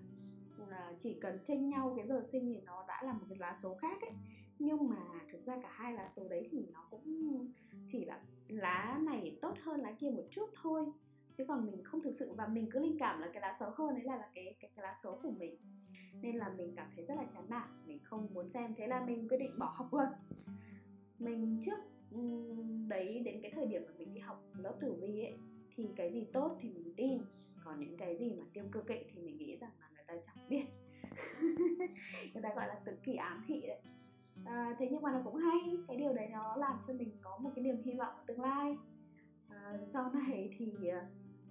là 0.68 0.92
chỉ 1.02 1.18
cần 1.20 1.38
tranh 1.46 1.68
nhau 1.68 1.94
cái 1.96 2.06
giờ 2.06 2.22
sinh 2.32 2.46
thì 2.46 2.60
nó 2.60 2.84
đã 2.88 3.02
là 3.02 3.12
một 3.12 3.24
cái 3.28 3.38
lá 3.38 3.58
số 3.62 3.74
khác 3.74 4.00
ấy 4.00 4.10
nhưng 4.58 4.88
mà 4.88 4.96
thực 5.32 5.46
ra 5.46 5.58
cả 5.62 5.68
hai 5.72 5.92
lá 5.92 6.12
số 6.16 6.28
đấy 6.28 6.48
thì 6.50 6.66
nó 6.72 6.86
cũng 6.90 7.02
chỉ 7.92 8.04
là 8.04 8.20
lá 8.48 9.00
này 9.02 9.38
tốt 9.42 9.54
hơn 9.62 9.80
lá 9.80 9.92
kia 9.92 10.10
một 10.10 10.24
chút 10.30 10.46
thôi. 10.62 10.84
Chứ 11.38 11.44
còn 11.48 11.66
mình 11.66 11.84
không 11.84 12.02
thực 12.02 12.12
sự 12.18 12.32
và 12.32 12.46
mình 12.46 12.68
cứ 12.70 12.80
linh 12.80 12.98
cảm 12.98 13.20
là 13.20 13.30
cái 13.32 13.40
lá 13.40 13.56
xấu 13.60 13.70
hơn 13.70 13.94
đấy 13.94 14.04
là, 14.04 14.16
là 14.16 14.28
cái, 14.34 14.54
cái 14.60 14.70
cái 14.76 14.82
lá 14.82 14.96
số 15.02 15.18
của 15.22 15.30
mình. 15.30 15.56
Nên 16.22 16.36
là 16.36 16.48
mình 16.56 16.72
cảm 16.76 16.90
thấy 16.96 17.04
rất 17.04 17.14
là 17.14 17.24
chán 17.34 17.44
nản 17.48 17.68
mình 17.86 17.98
không 18.02 18.28
muốn 18.34 18.48
xem. 18.48 18.74
Thế 18.76 18.86
là 18.86 19.04
mình 19.04 19.28
quyết 19.28 19.38
định 19.38 19.58
bỏ 19.58 19.74
học 19.76 19.94
luôn. 19.94 20.06
Mình 21.18 21.62
trước 21.64 21.78
đấy 22.88 23.18
đến 23.24 23.42
cái 23.42 23.50
thời 23.54 23.66
điểm 23.66 23.82
mà 23.86 23.92
mình 23.98 24.14
đi 24.14 24.20
học 24.20 24.44
lớp 24.58 24.74
tử 24.80 24.92
vi 25.00 25.22
ấy 25.22 25.34
thì 25.76 25.88
cái 25.96 26.12
gì 26.12 26.26
tốt 26.32 26.56
thì 26.60 26.68
mình 26.68 26.94
tin 26.96 27.18
còn 27.64 27.80
những 27.80 27.96
cái 27.96 28.16
gì 28.16 28.34
mà 28.34 28.44
tiêu 28.52 28.64
cực 28.72 28.88
ấy 28.88 29.04
thì 29.14 29.22
mình 29.22 29.36
nghĩ 29.36 29.56
rằng 29.56 29.70
là 29.80 29.88
người 29.94 30.04
ta 30.06 30.14
chẳng 30.26 30.48
biết. 30.48 30.64
Người 32.34 32.42
ta 32.42 32.54
gọi 32.54 32.68
là 32.68 32.80
tự 32.84 32.92
kỷ 33.04 33.14
ám 33.14 33.44
thị 33.46 33.60
đấy. 33.66 33.80
Ừ. 34.44 34.50
à, 34.50 34.76
thế 34.78 34.88
nhưng 34.90 35.02
mà 35.02 35.12
nó 35.12 35.20
cũng 35.24 35.36
hay. 35.36 35.76
Cái 35.88 35.96
điều 35.96 36.12
đấy 36.12 36.28
nó 36.32 36.56
làm 36.56 36.78
cho 36.86 36.92
mình 36.94 37.10
có 37.22 37.38
một 37.38 37.50
cái 37.54 37.64
niềm 37.64 37.82
hy 37.84 37.94
vọng 37.94 38.14
tương 38.26 38.40
lai. 38.40 38.76
À, 39.48 39.78
sau 39.92 40.10
này 40.14 40.54
thì 40.58 40.88
ờ, 40.88 41.04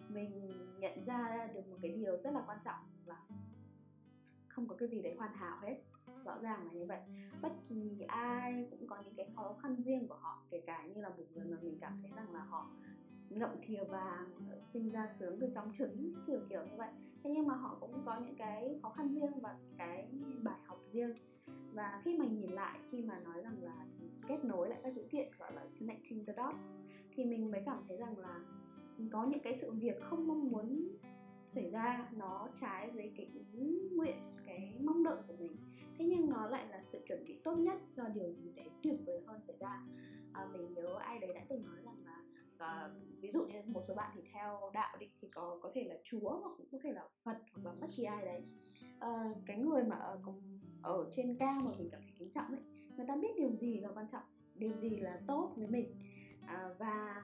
mình 0.10 0.52
nhận 0.80 1.06
ra 1.06 1.48
được 1.54 1.68
một 1.70 1.78
cái 1.82 1.92
điều 1.92 2.18
rất 2.24 2.32
là 2.34 2.44
quan 2.48 2.58
trọng 2.66 2.80
là 3.06 3.22
không 4.48 4.68
có 4.68 4.76
cái 4.80 4.90
gì 4.90 5.02
đấy 5.02 5.16
hoàn 5.18 5.34
hảo 5.34 5.58
hết. 5.62 5.76
Rõ 6.26 6.38
ràng 6.42 6.66
là 6.68 6.72
như 6.74 6.86
vậy. 6.86 7.00
Bất 7.42 7.52
kỳ 7.70 8.02
ai 8.08 8.68
cũng 8.72 8.88
có 8.88 8.98
những 9.06 9.16
cái 9.16 9.30
khó 9.36 9.56
khăn 9.62 9.76
riêng 9.86 10.08
của 10.08 10.16
họ 10.16 10.44
kể 10.50 10.62
cả 10.66 10.84
như 10.88 11.02
là 11.02 11.10
một 11.10 11.24
người 11.36 11.46
mà 11.46 11.58
mình 11.62 11.78
cảm 11.82 12.00
thấy 12.02 12.12
rằng 12.16 12.34
là 12.34 12.40
họ 12.42 12.68
ngậm 13.30 13.50
thìa 13.62 13.84
vàng 13.84 14.32
ờ, 14.52 14.58
sinh 14.74 14.90
ra 14.90 15.08
sướng 15.20 15.40
từ 15.40 15.48
trong 15.56 15.72
trứng 15.78 16.14
kiểu 16.28 16.40
kiểu 16.50 16.62
như 16.66 16.78
vậy. 16.78 16.90
Thế 17.24 17.30
nhưng 17.34 17.48
mà 17.48 17.56
họ 17.56 17.78
cũng 17.80 18.02
có 18.06 18.20
những 18.20 18.36
cái 18.36 18.80
khó 18.82 18.90
khăn 18.90 19.14
riêng 19.14 19.40
và 19.42 19.56
cái 19.78 20.08
bài 20.44 20.60
học 20.66 20.80
riêng 20.92 21.14
và 21.74 22.02
khi 22.04 22.18
mà 22.18 22.26
nhìn 22.26 22.52
lại 22.52 22.80
khi 22.92 23.02
mà 23.02 23.20
nói 23.20 23.42
rằng 23.44 23.64
là 23.64 23.86
kết 24.28 24.46
nối 24.46 24.70
lại 24.70 24.80
các 24.84 24.94
dữ 24.94 25.04
kiện 25.12 25.28
gọi 25.40 25.54
là 25.54 25.66
connecting 25.80 26.26
the 26.26 26.34
dots 26.38 26.76
thì 27.16 27.26
mình 27.26 27.52
mới 27.52 27.62
cảm 27.66 27.84
thấy 27.88 27.98
rằng 27.98 28.20
là 28.20 28.40
có 29.12 29.26
những 29.26 29.44
cái 29.44 29.56
sự 29.56 29.72
việc 29.72 30.02
không 30.02 30.28
mong 30.28 30.52
muốn 30.52 30.98
xảy 31.56 31.70
ra 31.70 32.10
nó 32.14 32.48
trái 32.62 32.92
với 32.92 33.14
cái 33.18 33.30
ý 33.54 33.90
nguyện 33.92 34.16
cái 34.46 34.80
mong 34.84 35.04
đợi 35.04 35.18
của 35.28 35.34
mình. 35.40 35.56
Thế 35.98 36.06
nhưng 36.06 36.30
nó 36.30 36.48
lại 36.48 36.68
là 36.70 36.82
sự 36.82 37.02
chuẩn 37.08 37.26
bị 37.26 37.40
tốt 37.44 37.56
nhất 37.56 37.78
cho 37.96 38.04
điều 38.04 38.34
gì 38.34 38.52
đấy 38.56 38.70
tuyệt 38.84 38.96
vời 39.06 39.22
hơn 39.26 39.42
xảy 39.48 39.56
ra. 39.60 39.82
À, 40.34 40.48
mình 40.54 40.74
nhớ 40.74 40.96
ai 41.00 41.20
đấy 41.20 41.34
đã 41.34 41.42
từng 41.50 41.64
nói 41.64 41.82
rằng 41.84 42.06
là 42.06 42.22
à, 42.58 42.90
ví 43.22 43.32
dụ 43.34 43.46
như 43.46 43.62
một 43.68 43.84
số 43.88 43.94
bạn 43.94 44.12
thì 44.16 44.22
theo 44.34 44.72
đạo 44.74 44.98
đi 45.00 45.08
thì 45.22 45.28
có 45.34 45.60
có 45.62 45.72
thể 45.76 45.84
là 45.84 45.96
chúa 46.04 46.30
hoặc 46.30 46.52
cũng 46.58 46.68
có 46.72 46.78
thể 46.84 46.94
là 46.94 47.08
phật 47.24 47.38
hoặc 47.54 47.66
là 47.66 47.74
bất 47.82 47.88
kỳ 47.96 48.04
ai 48.04 48.26
đấy. 48.26 48.42
Ờ, 49.04 49.34
cái 49.46 49.58
người 49.58 49.84
mà 49.84 49.96
ở, 49.96 50.20
ở 50.82 51.12
trên 51.16 51.36
cao 51.40 51.62
mà 51.66 51.72
mình 51.78 51.90
cảm 51.92 52.02
thấy 52.02 52.12
kính 52.20 52.32
trọng 52.32 52.48
ấy 52.48 52.62
người 52.98 53.06
ta 53.08 53.16
biết 53.16 53.28
điều 53.38 53.56
gì 53.56 53.80
là 53.80 53.90
quan 53.96 54.08
trọng 54.12 54.24
điều 54.56 54.72
gì 54.82 54.90
là 54.90 55.22
tốt 55.28 55.54
với 55.56 55.68
mình. 55.68 55.96
À, 56.48 56.70
và 56.80 57.24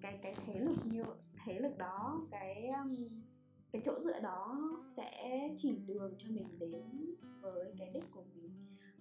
cái 0.00 0.18
cái 0.22 0.34
thế 0.46 0.60
lực 0.60 0.76
như 0.84 1.04
thế 1.44 1.60
lực 1.60 1.78
đó 1.78 2.26
cái 2.30 2.68
um, 2.68 2.96
cái 3.72 3.82
chỗ 3.84 4.00
dựa 4.04 4.20
đó 4.20 4.58
sẽ 4.96 5.40
chỉ 5.58 5.78
đường 5.86 6.14
cho 6.18 6.28
mình 6.28 6.58
đến 6.58 7.14
với 7.40 7.74
cái 7.78 7.90
đích 7.94 8.04
của 8.10 8.24
mình 8.34 8.50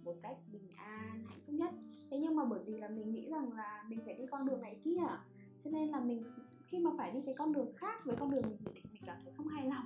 một 0.03 0.15
cách 0.23 0.37
bình 0.51 0.69
an 0.77 1.25
hạnh 1.27 1.39
phúc 1.45 1.55
nhất. 1.55 1.73
Thế 2.11 2.17
nhưng 2.19 2.35
mà 2.35 2.45
bởi 2.45 2.59
vì 2.65 2.77
là 2.77 2.89
mình 2.89 3.11
nghĩ 3.11 3.29
rằng 3.31 3.53
là 3.53 3.85
mình 3.89 3.99
phải 4.05 4.13
đi 4.13 4.25
con 4.31 4.45
đường 4.45 4.61
này 4.61 4.79
kia 4.83 5.01
cho 5.63 5.71
nên 5.71 5.89
là 5.89 5.99
mình 5.99 6.23
khi 6.65 6.79
mà 6.79 6.91
phải 6.97 7.11
đi 7.11 7.19
cái 7.25 7.35
con 7.37 7.53
đường 7.53 7.73
khác 7.75 8.05
với 8.05 8.15
con 8.19 8.31
đường 8.31 8.49
mình 8.49 8.57
dự 8.65 8.71
định 8.73 8.85
mình 8.91 9.01
cảm 9.05 9.17
thấy 9.23 9.33
không 9.37 9.47
hài 9.47 9.65
lòng. 9.65 9.85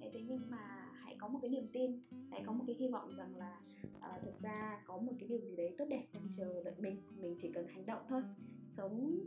Thế 0.00 0.24
nhưng 0.28 0.50
mà 0.50 0.87
có 1.18 1.28
một 1.28 1.38
cái 1.42 1.50
niềm 1.50 1.66
tin 1.72 2.00
hãy 2.30 2.42
có 2.46 2.52
một 2.52 2.64
cái 2.66 2.76
hy 2.76 2.88
vọng 2.88 3.14
rằng 3.16 3.36
là 3.36 3.60
uh, 3.96 4.22
thực 4.22 4.40
ra 4.40 4.82
có 4.86 4.98
một 4.98 5.12
cái 5.18 5.28
điều 5.28 5.38
gì 5.38 5.56
đấy 5.56 5.74
tốt 5.78 5.84
đẹp 5.88 6.04
đang 6.14 6.28
chờ 6.36 6.62
đợi 6.64 6.74
mình. 6.78 7.02
Mình 7.20 7.36
chỉ 7.42 7.52
cần 7.52 7.66
hành 7.66 7.86
động 7.86 8.02
thôi. 8.08 8.22
Sống 8.76 9.18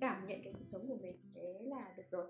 cảm 0.00 0.26
nhận 0.26 0.42
cái 0.44 0.52
cuộc 0.52 0.64
sống 0.72 0.88
của 0.88 0.96
mình 1.02 1.16
thế 1.34 1.60
là 1.64 1.94
được 1.96 2.10
rồi. 2.10 2.26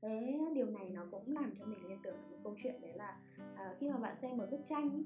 Thế 0.00 0.38
điều 0.54 0.66
này 0.66 0.90
nó 0.90 1.06
cũng 1.10 1.34
làm 1.36 1.54
cho 1.58 1.64
mình 1.64 1.88
liên 1.88 1.98
tưởng 2.02 2.16
đến 2.16 2.30
một 2.30 2.38
câu 2.44 2.56
chuyện 2.62 2.80
đấy 2.80 2.92
là 2.94 3.20
uh, 3.38 3.78
khi 3.78 3.90
mà 3.90 3.98
bạn 3.98 4.16
xem 4.22 4.36
một 4.36 4.46
bức 4.50 4.60
tranh 4.68 5.02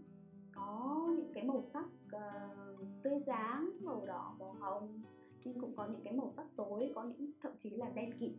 có 0.55 1.09
những 1.17 1.33
cái 1.35 1.45
màu 1.45 1.65
sắc 1.73 1.85
uh, 2.17 3.03
tươi 3.03 3.21
sáng 3.27 3.71
màu 3.81 4.07
đỏ 4.07 4.37
màu 4.39 4.53
hồng 4.53 5.03
nhưng 5.45 5.61
cũng 5.61 5.77
có 5.77 5.87
những 5.87 6.05
cái 6.05 6.13
màu 6.13 6.33
sắc 6.37 6.47
tối 6.57 6.93
có 6.95 7.03
những 7.03 7.31
thậm 7.41 7.53
chí 7.63 7.71
là 7.71 7.91
đen 7.91 8.19
kịt. 8.19 8.33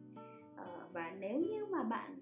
Uh, 0.54 0.94
và 0.94 1.16
nếu 1.20 1.40
như 1.40 1.66
mà 1.66 1.84
bạn 1.84 2.20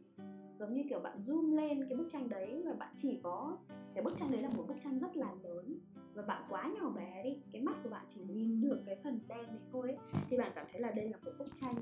giống 0.60 0.74
như 0.74 0.84
kiểu 0.90 1.00
bạn 1.00 1.20
zoom 1.26 1.56
lên 1.56 1.86
cái 1.90 1.98
bức 1.98 2.08
tranh 2.12 2.30
đấy 2.30 2.64
và 2.66 2.74
bạn 2.74 2.94
chỉ 2.98 3.20
có 3.24 3.58
cái 3.94 4.04
bức 4.04 4.18
tranh 4.18 4.32
đấy 4.32 4.42
là 4.42 4.50
một 4.50 4.66
bức 4.68 4.78
tranh 4.84 5.00
rất 5.00 5.18
là 5.18 5.34
lớn 5.44 5.80
và 6.14 6.22
bạn 6.22 6.44
quá 6.50 6.72
nhỏ 6.76 6.90
bé 6.90 7.24
đi 7.24 7.38
cái 7.54 7.62
mắt 7.62 7.76
của 7.84 7.90
bạn 7.90 8.06
chỉ 8.16 8.22
nhìn 8.22 8.62
được 8.62 8.84
cái 8.86 9.00
phần 9.04 9.20
đen 9.28 9.48
này 9.48 9.62
thôi 9.72 9.88
ấy, 9.88 9.98
thì 10.30 10.38
bạn 10.38 10.52
cảm 10.56 10.66
thấy 10.72 10.82
là 10.82 10.92
đây 10.92 11.10
là 11.10 11.18
một 11.26 11.32
bức 11.38 11.56
tranh 11.62 11.76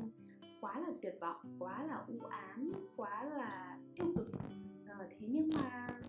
quá 0.62 0.80
là 0.80 0.94
tuyệt 1.02 1.16
vọng 1.20 1.58
quá 1.60 1.84
là 1.84 2.06
u 2.08 2.20
ám 2.30 2.72
quá 2.96 3.24
là 3.24 3.78
tiêu 3.96 4.14
cực. 4.18 4.32
À, 4.88 5.08
thế 5.10 5.28
nhưng 5.30 5.50
mà 5.56 6.00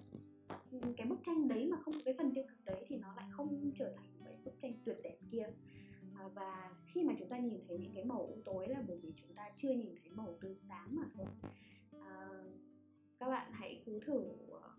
ừ, 0.73 0.79
cái 0.97 1.07
bức 1.07 1.19
tranh 1.27 1.49
đấy 1.49 1.67
mà 1.71 1.77
không 1.77 1.95
có 1.95 2.01
cái 2.05 2.15
phần 2.19 2.35
tiêu 2.35 2.45
cực 2.49 2.65
đấy 2.65 2.85
thì 2.89 2.97
nó 2.97 3.15
lại 3.17 3.27
không 3.31 3.71
trở 3.79 3.95
thành 3.97 4.07
cái 4.25 4.37
bức 4.45 4.53
tranh 4.63 4.73
tuyệt 4.85 4.97
đẹp 5.03 5.17
kia. 5.31 5.47
À, 6.15 6.29
và 6.35 6.73
khi 6.87 7.03
mà 7.03 7.15
chúng 7.19 7.29
ta 7.29 7.39
nhìn 7.39 7.61
thấy 7.69 7.79
những 7.79 7.93
cái 7.95 8.05
màu 8.05 8.19
u 8.19 8.37
tối 8.45 8.69
là 8.69 8.83
bởi 8.89 8.99
vì 9.03 9.13
chúng 9.17 9.37
ta 9.37 9.51
chưa 9.63 9.71
nhìn 9.71 9.95
thấy 10.03 10.11
màu 10.15 10.29
tươi 10.41 10.57
thử 14.07 14.23
ờ, 14.51 14.71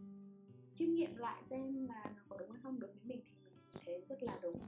chiêm 0.75 0.93
nghiệm 0.93 1.15
lại 1.15 1.43
xem 1.49 1.87
là 1.87 2.13
nó 2.15 2.21
có 2.29 2.37
đúng 2.37 2.51
hay 2.51 2.61
không. 2.63 2.79
Đối 2.79 2.91
với 2.91 3.01
mình 3.03 3.19
thì 3.25 3.49
mình 3.49 3.83
thấy 3.85 4.05
rất 4.09 4.23
là 4.23 4.39
đúng. 4.41 4.59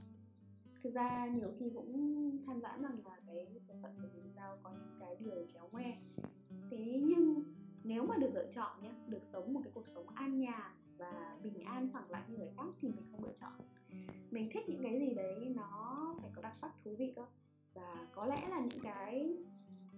Thực 0.82 0.94
ra 0.94 1.26
nhiều 1.26 1.52
khi 1.58 1.70
cũng 1.74 2.30
than 2.46 2.60
vãn 2.60 2.82
rằng 2.82 2.98
là 3.04 3.20
cái 3.26 3.46
số 3.68 3.74
phận 3.82 3.92
của 4.02 4.08
mình 4.14 4.32
giao 4.36 4.58
có 4.62 4.70
những 4.70 4.96
cái 5.00 5.16
điều 5.20 5.46
chéo 5.54 5.68
ngoe. 5.72 5.98
Thế 6.70 7.00
nhưng 7.04 7.42
nếu 7.84 8.06
mà 8.06 8.16
được 8.16 8.30
lựa 8.34 8.52
chọn 8.54 8.82
nhé 8.82 8.90
được 9.06 9.22
sống 9.32 9.52
một 9.52 9.60
cái 9.64 9.72
cuộc 9.74 9.88
sống 9.88 10.08
an 10.14 10.38
nhàn 10.38 10.72
và 10.98 11.38
bình 11.42 11.64
an 11.64 11.88
phẳng 11.92 12.10
lặng 12.10 12.24
như 12.28 12.38
người 12.38 12.50
khác 12.56 12.66
thì 12.80 12.88
mình 12.88 13.04
không 13.12 13.24
lựa 13.24 13.34
chọn. 13.40 13.52
Mình 14.30 14.50
thích 14.52 14.68
những 14.68 14.82
cái 14.82 15.00
gì 15.00 15.14
đấy 15.14 15.52
nó 15.56 16.14
phải 16.22 16.30
có 16.36 16.42
đặc 16.42 16.56
sắc 16.60 16.72
thú 16.84 16.94
vị 16.98 17.12
cơ. 17.16 17.26
Và 17.74 18.08
có 18.12 18.26
lẽ 18.26 18.48
là 18.48 18.60
những 18.60 18.80
cái 18.82 19.36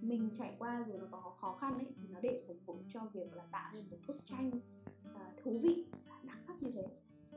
mình 0.01 0.31
trải 0.39 0.55
qua 0.59 0.85
dù 0.89 0.99
nó 0.99 1.07
có 1.11 1.33
khó 1.41 1.57
khăn 1.61 1.75
ấy 1.75 1.87
thì 1.97 2.09
nó 2.11 2.21
để 2.21 2.43
phục 2.47 2.57
vụ 2.67 2.77
cho 2.93 3.01
việc 3.13 3.37
là 3.37 3.45
tạo 3.51 3.71
nên 3.75 3.85
một 3.91 3.97
bức 4.07 4.17
tranh 4.27 4.51
uh, 5.11 5.43
thú 5.43 5.59
vị 5.63 5.87
đặc 6.23 6.39
sắc 6.47 6.63
như 6.63 6.71
thế. 6.75 6.87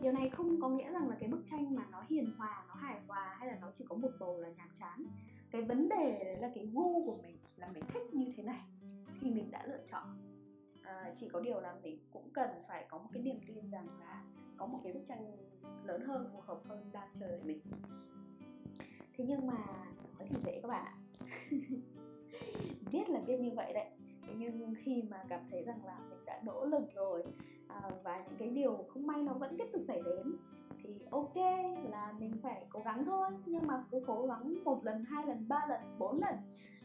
Điều 0.01 0.11
này 0.11 0.29
không 0.29 0.61
có 0.61 0.69
nghĩa 0.69 0.91
rằng 0.91 1.09
là 1.09 1.17
cái 1.19 1.29
bức 1.29 1.41
tranh 1.51 1.75
mà 1.75 1.85
nó 1.91 2.03
hiền 2.09 2.33
hòa 2.37 2.65
nó 2.67 2.73
hài 2.73 3.01
hòa 3.07 3.35
hay 3.39 3.47
là 3.47 3.57
nó 3.61 3.71
chỉ 3.77 3.85
có 3.89 3.95
một 3.95 4.11
bầu 4.19 4.39
là 4.41 4.49
nhàm 4.49 4.69
chán. 4.79 5.05
Cái 5.51 5.61
vấn 5.61 5.89
đề 5.89 6.37
là 6.41 6.51
cái 6.55 6.65
gu 6.73 7.05
của 7.05 7.17
mình 7.23 7.37
là 7.57 7.67
mình 7.73 7.83
thích 7.87 8.13
như 8.13 8.33
thế 8.37 8.43
này 8.43 8.61
thì 9.21 9.31
mình 9.31 9.51
đã 9.51 9.65
lựa 9.67 9.81
chọn. 9.91 10.07
À, 10.83 11.15
chỉ 11.19 11.29
có 11.29 11.39
điều 11.39 11.59
là 11.59 11.75
mình 11.83 11.99
cũng 12.11 12.29
cần 12.33 12.49
phải 12.67 12.85
có 12.89 12.97
một 12.97 13.09
cái 13.13 13.23
niềm 13.23 13.39
tin 13.47 13.69
rằng 13.71 13.87
là 13.99 14.23
có 14.57 14.65
một 14.65 14.79
cái 14.83 14.93
bức 14.93 15.01
tranh 15.07 15.37
lớn 15.83 16.01
hơn 16.01 16.29
phù 16.33 16.41
hợp 16.41 16.61
hơn 16.65 16.89
đang 16.93 17.09
chờ 17.19 17.27
đợi 17.27 17.39
mình. 17.43 17.59
Thế 19.17 19.25
nhưng 19.27 19.47
mà 19.47 19.57
nói 20.19 20.27
thì 20.29 20.35
dễ 20.45 20.59
các 20.61 20.67
bạn 20.67 20.85
ạ. 20.85 20.95
biết 22.91 23.09
là 23.09 23.19
biết 23.19 23.39
như 23.39 23.51
vậy 23.55 23.73
đấy. 23.73 23.89
Nhưng 24.37 24.73
khi 24.83 25.03
mà 25.09 25.23
cảm 25.29 25.41
thấy 25.51 25.63
rằng 25.63 25.85
là 25.85 25.99
mình 26.09 26.25
đã 26.25 26.41
nỗ 26.45 26.65
lực 26.65 26.83
rồi 26.95 27.23
à, 27.67 27.91
và 28.03 28.17
những 28.17 28.37
cái 28.39 28.49
điều 28.49 28.85
không 28.89 29.07
may 29.07 29.21
nó 29.21 29.33
vẫn 29.33 29.57
tiếp 29.57 29.67
tục 29.73 29.81
xảy 29.87 30.01
đến 30.05 30.35
thì 30.83 30.99
ok 31.11 31.35
là 31.89 32.13
mình 32.19 32.31
phải 32.43 32.65
cố 32.69 32.79
gắng 32.85 33.05
thôi. 33.05 33.27
Nhưng 33.45 33.67
mà 33.67 33.83
cứ 33.91 34.03
cố 34.07 34.27
gắng 34.27 34.63
một 34.63 34.85
lần 34.85 35.03
hai 35.03 35.25
lần 35.27 35.47
ba 35.47 35.65
lần 35.69 35.81
bốn 35.99 36.19
lần 36.19 36.35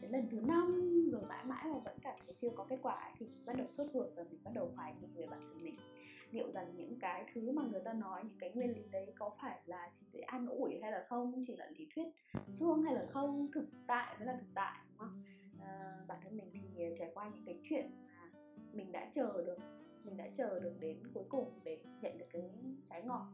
đến 0.01 0.11
lần 0.11 0.27
thứ 0.31 0.41
năm 0.41 0.91
rồi 1.11 1.21
mãi 1.29 1.45
mãi 1.45 1.65
mà 1.65 1.79
vẫn 1.79 1.97
cảm 2.01 2.15
thấy 2.25 2.35
chưa 2.41 2.49
có 2.49 2.65
kết 2.69 2.79
quả 2.81 3.11
thì 3.17 3.25
mình 3.25 3.45
bắt 3.45 3.55
đầu 3.57 3.67
sốt 3.77 3.87
ruột 3.93 4.07
và 4.15 4.23
mình 4.23 4.39
bắt 4.43 4.51
đầu 4.53 4.71
hoài 4.75 4.93
nghi 5.01 5.07
về 5.15 5.27
bản 5.27 5.39
thân 5.39 5.63
mình. 5.63 5.75
Liệu 6.31 6.51
rằng 6.51 6.73
những 6.75 6.99
cái 6.99 7.25
thứ 7.33 7.51
mà 7.51 7.63
người 7.71 7.81
ta 7.85 7.93
nói 7.93 8.21
những 8.23 8.37
cái 8.39 8.51
nguyên 8.53 8.75
lý 8.75 8.81
đấy 8.91 9.13
có 9.19 9.31
phải 9.41 9.59
là 9.65 9.89
chỉ 9.99 10.05
để 10.13 10.19
an 10.19 10.47
ủi 10.47 10.79
hay 10.81 10.91
là 10.91 11.05
không 11.09 11.43
chỉ 11.47 11.55
là 11.55 11.67
lý 11.77 11.87
thuyết 11.95 12.07
suông 12.59 12.83
hay 12.83 12.95
là 12.95 13.05
không 13.09 13.47
thực 13.53 13.65
tại 13.87 14.15
mới 14.17 14.27
là 14.27 14.33
thực 14.33 14.47
tại 14.55 14.77
đúng 14.89 14.97
không? 14.97 15.13
Ờ, 15.59 16.05
bản 16.07 16.19
thân 16.23 16.37
mình 16.37 16.49
thì 16.53 16.83
ờ, 16.83 16.95
trải 16.99 17.11
qua 17.13 17.29
những 17.33 17.45
cái 17.45 17.59
chuyện 17.63 17.91
mà 18.05 18.31
mình 18.73 18.91
đã 18.91 19.09
chờ 19.13 19.43
được 19.45 19.57
mình 20.03 20.17
đã 20.17 20.27
chờ 20.37 20.59
được 20.59 20.73
đến 20.79 20.97
cuối 21.13 21.23
cùng 21.29 21.59
để 21.63 21.83
nhận 22.01 22.17
được 22.17 22.25
cái 22.29 22.51
trái 22.89 23.03
ngọt. 23.03 23.27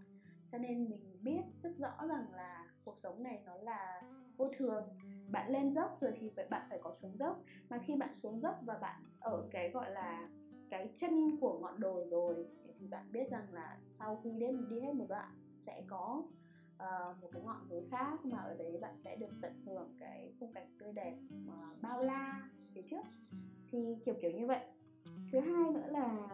Cho 0.51 0.58
nên 0.58 0.89
mình 0.89 1.20
biết 1.24 1.41
rất 1.63 1.72
rõ 1.77 2.08
rằng 2.08 2.34
là 2.34 2.67
cuộc 2.86 2.98
sống 2.98 3.24
này 3.24 3.41
nó 3.46 3.55
là 3.55 4.01
vô 4.38 4.50
thường. 4.58 4.84
Bạn 5.32 5.51
lên 5.51 5.74
dốc 5.74 5.98
rồi 6.01 6.13
thì 6.20 6.32
bạn 6.50 6.67
phải 6.70 6.79
có 6.84 6.96
xuống 7.01 7.17
dốc. 7.17 7.41
Mà 7.70 7.79
khi 7.86 7.96
bạn 7.96 8.15
xuống 8.15 8.39
dốc 8.39 8.60
và 8.65 8.77
bạn 8.77 9.01
ở 9.20 9.48
cái 9.51 9.70
gọi 9.70 9.91
là 9.91 10.29
cái 10.70 10.89
chân 10.98 11.38
của 11.41 11.60
ngọn 11.60 11.79
đồi 11.79 12.08
rồi 12.10 12.46
thì 12.79 12.88
bạn 12.88 13.12
biết 13.12 13.29
rằng 13.32 13.53
là 13.53 13.77
sau 14.00 14.22
khi 14.24 14.32
đến 14.32 14.70
đi 14.70 14.79
hết 14.79 14.94
một 14.94 15.05
đoạn 15.10 15.32
sẽ 15.65 15.84
có 15.88 16.24
uh, 16.75 17.22
một 17.22 17.29
cái 17.34 17.41
ngọn 17.44 17.70
núi 17.70 17.82
khác 17.91 18.25
mà 18.25 18.38
ở 18.38 18.55
đấy 18.55 18.77
bạn 18.82 18.96
sẽ 19.03 19.15
được 19.15 19.32
tận 19.41 19.53
hưởng 19.65 19.98
cái 20.00 20.34
khung 20.39 20.53
cảnh 20.53 20.67
tươi 20.79 20.94
đẹp 20.94 21.15
la 22.05 22.50
phía 22.74 22.81
trước. 22.81 23.03
Thì 23.71 23.95
kiểu 24.05 24.15
kiểu 24.21 24.31
như 24.31 24.47
vậy. 24.47 24.65
Thứ 25.31 25.39
hai 25.39 25.71
nữa 25.74 25.88
là 25.89 26.27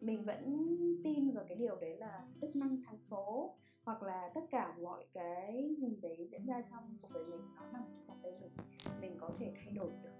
mình 0.00 0.24
vẫn 0.24 0.66
tin 1.04 1.30
vào 1.30 1.44
cái 1.48 1.56
điều 1.56 1.76
đấy 1.80 1.96
là 1.96 2.26
chức 2.40 2.56
năng 2.56 2.82
thắng 2.82 2.98
số, 3.10 3.54
hoặc 3.82 4.02
là 4.02 4.30
tất 4.34 4.40
cả 4.50 4.74
mọi 4.82 5.06
cái 5.12 5.74
gì 5.78 5.98
đấy 6.02 6.28
diễn 6.30 6.46
ra 6.46 6.62
trong 6.70 6.98
cuộc 7.02 7.08
đời 7.14 7.24
mình 7.24 7.40
nó 7.56 7.62
nằm 7.72 7.82
trong 7.92 8.06
bàn 8.08 8.18
tay 8.22 8.32
mình 8.40 8.50
mình 9.00 9.16
có 9.20 9.30
thể 9.38 9.52
thay 9.56 9.72
đổi 9.72 9.90
được. 10.02 10.10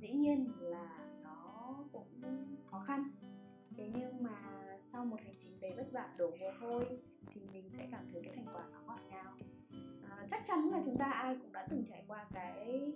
Dĩ 0.00 0.12
nhiên 0.12 0.48
là 0.60 1.18
nó 1.22 1.74
cũng 1.92 2.22
khó 2.70 2.84
khăn. 2.86 3.10
Thế 3.76 3.90
nhưng 3.94 4.22
mà 4.22 4.38
sau 4.92 5.04
một 5.04 5.20
hành 5.24 5.34
trình 5.42 5.60
đầy 5.60 5.72
vất 5.76 5.92
vả, 5.92 6.14
đổ 6.18 6.30
mồ 6.40 6.50
hôi, 6.60 6.84
thì 7.34 7.40
mình 7.52 7.70
sẽ 7.78 7.88
cảm 7.92 8.08
thấy 8.12 8.22
cái 8.24 8.32
thành 8.36 8.46
quả 8.54 8.68
nó 8.72 8.80
ngọt 8.86 9.00
ngào 9.08 9.32
chắc 10.32 10.46
chắn 10.46 10.70
là 10.70 10.82
chúng 10.84 10.96
ta 10.98 11.04
ai 11.04 11.36
cũng 11.42 11.52
đã 11.52 11.66
từng 11.70 11.84
trải 11.90 12.04
qua 12.06 12.26
cái 12.34 12.92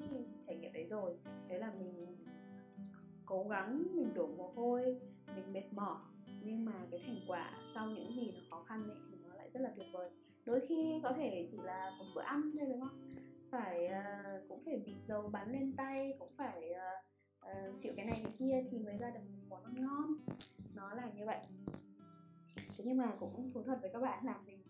trải 0.47 0.57
nghiệm 0.57 0.73
đấy 0.73 0.87
rồi. 0.91 1.17
Đấy 1.49 1.59
là 1.59 1.73
mình 1.79 2.17
cố 3.27 3.47
gắng 3.51 3.87
mình 3.95 4.15
đổ 4.15 4.27
mồ 4.27 4.53
hôi 4.57 5.01
mình 5.37 5.53
mệt 5.53 5.73
mỏi 5.73 6.01
nhưng 6.45 6.65
mà 6.65 6.73
cái 6.91 7.01
thành 7.07 7.21
quả 7.29 7.53
sau 7.75 7.87
những 7.87 8.17
gì 8.17 8.33
nó 8.35 8.41
khó 8.51 8.65
khăn 8.65 8.89
ấy 8.89 8.97
thì 9.11 9.17
nó 9.29 9.35
lại 9.35 9.51
rất 9.55 9.61
là 9.61 9.73
tuyệt 9.77 9.87
vời. 9.93 10.11
Đôi 10.45 10.67
khi 10.69 11.01
có 11.03 11.13
thể 11.17 11.49
chỉ 11.53 11.59
là 11.65 11.91
một 11.99 12.05
bữa 12.15 12.23
ăn 12.23 12.51
thôi 12.59 12.67
đúng 12.69 12.81
không? 12.81 13.15
Phải 13.51 13.87
uh, 13.87 14.49
cũng 14.49 14.63
phải 14.65 14.83
bị 14.87 14.95
dầu 15.09 15.29
bắn 15.29 15.53
lên 15.53 15.73
tay 15.77 16.15
cũng 16.19 16.33
phải 16.37 16.71
uh, 16.71 17.49
uh, 17.51 17.83
chịu 17.83 17.93
cái 17.97 18.07
này 18.07 18.21
cái 18.23 18.33
kia 18.39 18.65
thì 18.71 18.79
mới 18.79 18.97
ra 18.97 19.11
được 19.11 19.21
một 19.21 19.47
món 19.49 19.65
ăn 19.65 19.75
ngon. 19.75 20.15
Nó 20.75 20.95
là 20.95 21.11
như 21.17 21.27
vậy. 21.27 21.39
Thế 22.57 22.85
nhưng 22.85 22.97
mà 22.97 23.13
cũng 23.21 23.51
thú 23.55 23.63
thật 23.63 23.79
với 23.81 23.91
các 23.93 24.03
bạn 24.03 24.27
là 24.27 24.39
mình 24.47 24.63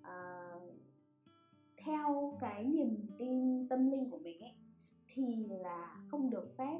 uh, 0.00 0.74
theo 1.84 2.36
cái 2.40 2.64
niềm 2.64 3.06
tin 3.18 3.68
tâm 3.68 3.90
linh 3.90 4.10
của 4.10 4.18
mình 4.18 4.40
ấy 4.40 4.52
thì 5.14 5.46
là 5.48 5.96
không 6.10 6.30
được 6.30 6.56
phép 6.56 6.78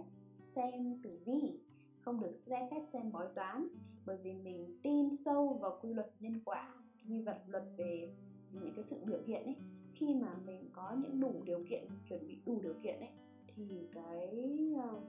xem 0.54 1.00
tử 1.02 1.20
vi 1.24 1.60
không 2.00 2.20
được 2.20 2.38
phép 2.46 2.84
xem 2.92 3.12
bói 3.12 3.26
toán 3.34 3.68
bởi 4.06 4.16
vì 4.22 4.32
mình 4.32 4.80
tin 4.82 5.16
sâu 5.24 5.58
vào 5.62 5.78
quy 5.82 5.94
luật 5.94 6.12
nhân 6.20 6.40
quả 6.44 6.74
quy 7.08 7.22
vật 7.22 7.38
luật 7.46 7.64
về 7.76 8.14
những 8.52 8.72
cái 8.74 8.84
sự 8.84 9.04
biểu 9.04 9.18
hiện 9.26 9.44
ấy. 9.44 9.56
Khi 9.92 10.14
mà 10.14 10.34
mình 10.46 10.70
có 10.72 10.96
những 11.02 11.20
đủ 11.20 11.42
điều 11.44 11.64
kiện 11.70 11.88
chuẩn 12.08 12.28
bị 12.28 12.38
đủ 12.46 12.60
điều 12.62 12.74
kiện 12.82 13.00
ấy 13.00 13.10
thì 13.56 13.88
cái 13.92 14.48
uh, 14.74 15.02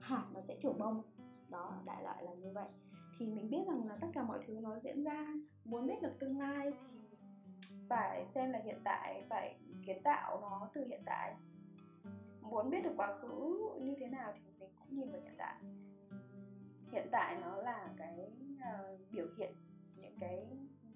hạt 0.00 0.26
nó 0.34 0.40
sẽ 0.40 0.56
trổ 0.62 0.72
bông. 0.72 1.02
Đó 1.50 1.82
đại 1.86 2.02
loại 2.02 2.24
là 2.24 2.34
như 2.34 2.52
vậy. 2.52 2.68
Thì 3.18 3.26
mình 3.26 3.50
biết 3.50 3.66
rằng 3.66 3.88
là 3.88 3.96
tất 4.00 4.06
cả 4.12 4.22
mọi 4.22 4.38
thứ 4.46 4.60
nó 4.62 4.78
diễn 4.84 5.04
ra 5.04 5.34
muốn 5.64 5.86
biết 5.86 6.02
được 6.02 6.12
tương 6.20 6.38
lai 6.38 6.70
thì 6.70 6.97
phải 7.88 8.26
xem 8.26 8.50
là 8.50 8.58
hiện 8.58 8.80
tại 8.84 9.24
phải 9.30 9.56
kiến 9.86 10.02
tạo 10.02 10.40
nó 10.40 10.70
từ 10.74 10.84
hiện 10.84 11.02
tại. 11.06 11.34
Muốn 12.40 12.70
biết 12.70 12.84
được 12.84 12.92
quá 12.96 13.18
khứ 13.22 13.70
như 13.80 13.94
thế 14.00 14.06
nào 14.06 14.32
thì 14.34 14.40
mình 14.58 14.70
cũng 14.78 14.96
nhìn 14.98 15.12
vào 15.12 15.20
hiện 15.20 15.34
tại. 15.38 15.56
Hiện 16.92 17.08
tại 17.12 17.36
nó 17.40 17.56
là 17.56 17.88
cái 17.98 18.30
uh, 18.54 19.00
biểu 19.12 19.26
hiện 19.38 19.54
những 20.02 20.18
cái 20.20 20.46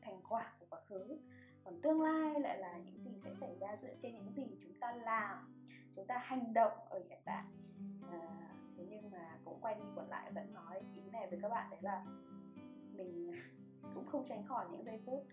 thành 0.03 0.21
quả 0.29 0.53
của 0.61 0.67
quá 0.71 0.81
khứ. 0.89 1.19
Còn 1.65 1.81
tương 1.83 2.03
lai 2.03 2.41
lại 2.41 2.59
là 2.59 2.79
những 2.79 3.05
gì 3.05 3.21
sẽ 3.25 3.35
xảy 3.41 3.57
ra 3.61 3.77
dựa 3.77 3.95
trên 4.03 4.15
những 4.15 4.33
gì 4.37 4.59
chúng 4.63 4.81
ta 4.81 4.93
làm 4.93 5.53
chúng 5.97 6.07
ta 6.07 6.19
hành 6.19 6.53
động 6.55 6.73
ở 6.91 7.03
hiện 7.09 7.19
tại. 7.25 7.45
À, 8.11 8.49
thế 8.77 8.87
nhưng 8.91 9.11
mà 9.11 9.39
cũng 9.45 9.59
quay 9.61 9.75
đi 9.75 9.85
quẩn 9.95 10.09
lại 10.09 10.31
vẫn 10.35 10.55
nói 10.55 10.81
ý 10.95 11.11
này 11.11 11.27
với 11.31 11.39
các 11.43 11.49
bạn 11.49 11.71
đấy 11.71 11.81
là 11.83 12.05
mình 12.93 13.33
cũng 13.95 14.07
không 14.07 14.25
tránh 14.29 14.47
khỏi 14.47 14.67
những 14.71 14.85
giây 14.85 15.01
phút 15.07 15.27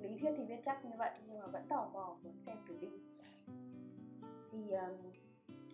lý 0.00 0.18
thuyết 0.18 0.30
thì 0.36 0.44
biết 0.44 0.60
chắc 0.64 0.84
như 0.84 0.90
vậy 0.98 1.10
nhưng 1.26 1.38
mà 1.40 1.46
vẫn 1.46 1.62
tò 1.68 1.90
mò 1.92 2.16
muốn 2.22 2.34
xem 2.46 2.56
thử 2.68 2.76
đi. 2.80 2.88
Thì 4.52 4.70
um, 4.70 5.12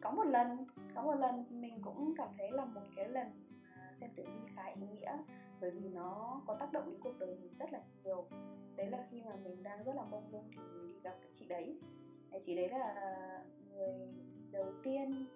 có 0.01 0.11
một 0.11 0.25
lần 0.25 0.67
có 0.95 1.03
một 1.03 1.15
lần 1.15 1.61
mình 1.61 1.79
cũng 1.83 2.15
cảm 2.17 2.29
thấy 2.39 2.51
là 2.51 2.65
một 2.65 2.81
cái 2.97 3.09
lần 3.09 3.27
xem 4.01 4.11
tử 4.17 4.25
vi 4.27 4.53
khá 4.55 4.65
ý 4.65 4.83
nghĩa 4.87 5.19
bởi 5.61 5.71
vì 5.71 5.89
nó 5.89 6.43
có 6.47 6.57
tác 6.61 6.73
động 6.73 6.91
đến 6.91 7.01
cuộc 7.01 7.19
đời 7.19 7.37
mình 7.41 7.55
rất 7.59 7.73
là 7.73 7.81
nhiều. 8.05 8.29
Đấy 8.77 8.91
là 8.91 9.07
khi 9.11 9.23
mà 9.23 9.37
mình 9.37 9.63
đang 9.63 9.85
rất 9.85 9.97
là 9.97 10.05
mông 10.05 10.33
lung 10.33 10.51
thì 10.53 10.59
mình 10.59 10.93
đi 10.93 11.01
gặp 11.01 11.15
cái 11.21 11.31
chị 11.39 11.47
đấy. 11.49 11.81
Cái 12.31 12.41
chị 12.47 12.57
đấy 12.57 12.69
là 12.69 13.45
người 13.71 13.95
đầu 14.53 14.73
tiên 14.83 15.27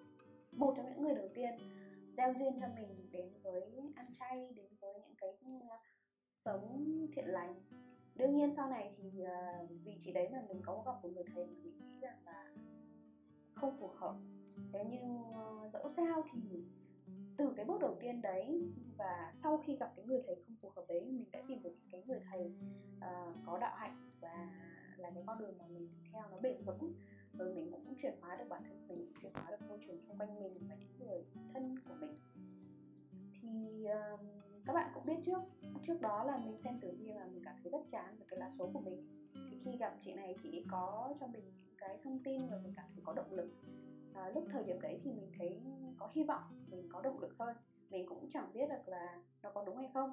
một 0.51 0.73
trong 0.77 0.89
những 0.89 1.01
người 1.01 1.15
đầu 1.15 1.27
tiên 1.35 1.51
gieo 2.17 2.33
duyên 2.33 2.59
cho 2.61 2.67
mình 2.75 2.95
đến 3.11 3.29
với 3.43 3.61
ăn 3.95 4.05
chay 4.19 4.53
đến 4.55 4.67
với 4.79 4.93
những 4.93 5.15
cái 5.17 5.31
sống 6.45 6.85
thiện 7.15 7.25
lành 7.27 7.61
đương 8.21 8.35
nhiên 8.35 8.53
sau 8.53 8.69
này 8.69 8.93
thì 8.97 9.23
uh, 9.23 9.69
vì 9.83 9.97
chị 10.03 10.11
đấy 10.11 10.29
mà 10.31 10.43
mình 10.49 10.61
có 10.65 10.83
gặp 10.85 11.03
một 11.03 11.09
người 11.13 11.23
thầy 11.33 11.45
mà 11.45 11.53
mình 11.63 11.79
nghĩ 11.79 11.99
rằng 12.01 12.17
là 12.25 12.51
không 13.53 13.77
phù 13.79 13.87
hợp. 13.87 14.15
Thế 14.73 14.85
nhưng 14.91 15.21
uh, 15.21 15.73
dẫu 15.73 15.89
sao 15.97 16.23
thì 16.31 16.63
từ 17.37 17.53
cái 17.55 17.65
bước 17.65 17.81
đầu 17.81 17.97
tiên 18.01 18.21
đấy 18.21 18.71
và 18.97 19.33
sau 19.43 19.63
khi 19.65 19.75
gặp 19.75 19.93
cái 19.95 20.05
người 20.05 20.21
thầy 20.27 20.35
không 20.35 20.55
phù 20.61 20.69
hợp 20.75 20.85
đấy 20.87 21.05
mình 21.05 21.25
đã 21.31 21.43
tìm 21.47 21.63
được 21.63 21.75
cái 21.91 22.03
người 22.07 22.19
thầy 22.31 22.53
uh, 22.97 23.35
có 23.45 23.57
đạo 23.57 23.75
hạnh 23.75 24.11
và 24.21 24.49
là 24.97 25.11
cái 25.15 25.23
con 25.27 25.39
đường 25.39 25.57
mà 25.57 25.65
mình 25.67 25.89
theo 26.13 26.23
nó 26.31 26.37
bền 26.41 26.63
vững. 26.65 26.93
Rồi 27.37 27.53
mình 27.55 27.71
cũng 27.71 27.95
chuyển 28.01 28.15
hóa 28.21 28.35
được 28.35 28.45
bản 28.49 28.63
thân 28.63 28.87
mình 28.87 29.13
chuyển 29.21 29.33
hóa 29.33 29.51
được 29.51 29.67
môi 29.69 29.79
trường 29.87 30.01
xung 30.01 30.17
quanh 30.17 30.39
mình 30.43 30.53
và 30.69 30.75
những 30.75 31.07
người 31.07 31.25
thân 31.53 31.79
của 31.87 31.93
mình. 31.99 32.19
Thì 33.41 33.85
uh, 34.13 34.19
các 34.65 34.73
bạn 34.73 34.91
cũng 34.93 35.05
biết 35.05 35.17
trước 35.25 35.41
trước 35.87 36.01
đó 36.01 36.23
là 36.23 36.37
mình 36.37 36.57
xem 36.63 36.79
tử 36.81 36.91
vi 36.99 37.11
và 37.11 37.25
mình 37.25 37.43
cảm 37.45 37.55
thấy 37.63 37.71
rất 37.71 37.81
chán 37.89 38.15
về 38.19 38.25
cái 38.29 38.39
lá 38.39 38.49
số 38.59 38.69
của 38.73 38.79
mình. 38.79 39.29
Thì 39.33 39.61
khi 39.65 39.77
gặp 39.77 39.93
chị 40.01 40.13
này 40.13 40.35
chị 40.43 40.65
có 40.71 41.13
cho 41.19 41.27
mình 41.27 41.43
những 41.65 41.75
cái 41.77 41.97
thông 42.03 42.19
tin 42.23 42.41
và 42.51 42.57
mình 42.63 42.73
cảm 42.75 42.85
thấy 42.93 43.01
có 43.05 43.13
động 43.13 43.33
lực. 43.33 43.49
À, 44.13 44.29
lúc 44.29 44.43
thời 44.51 44.63
điểm 44.63 44.81
đấy 44.81 44.99
thì 45.03 45.11
mình 45.11 45.31
thấy 45.37 45.61
có 45.97 46.09
hy 46.13 46.23
vọng 46.23 46.43
mình 46.67 46.89
có 46.91 47.01
động 47.01 47.19
lực 47.19 47.35
hơn. 47.39 47.55
Mình 47.89 48.05
cũng 48.09 48.29
chẳng 48.33 48.53
biết 48.53 48.69
được 48.69 48.87
là 48.87 49.21
nó 49.43 49.51
có 49.51 49.63
đúng 49.65 49.77
hay 49.77 49.89
không. 49.93 50.11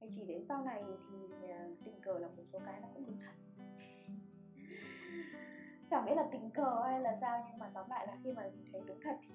Hay 0.00 0.10
chỉ 0.14 0.24
đến 0.24 0.44
sau 0.44 0.64
này 0.64 0.84
thì 1.10 1.48
à, 1.50 1.68
tình 1.84 2.00
cờ 2.00 2.18
là 2.18 2.28
một 2.28 2.42
số 2.52 2.58
cái 2.66 2.80
nó 2.80 2.88
cũng 2.94 3.06
đúng 3.06 3.18
thật. 3.18 3.32
Chẳng 5.90 6.06
biết 6.06 6.14
là 6.16 6.28
tình 6.32 6.50
cờ 6.50 6.82
hay 6.88 7.00
là 7.00 7.16
sao 7.20 7.46
nhưng 7.50 7.58
mà 7.58 7.70
tóm 7.74 7.90
lại 7.90 8.06
là 8.06 8.16
khi 8.24 8.32
mà 8.32 8.42
mình 8.42 8.64
thấy 8.72 8.82
đúng 8.86 9.00
thật 9.04 9.16
thì 9.22 9.34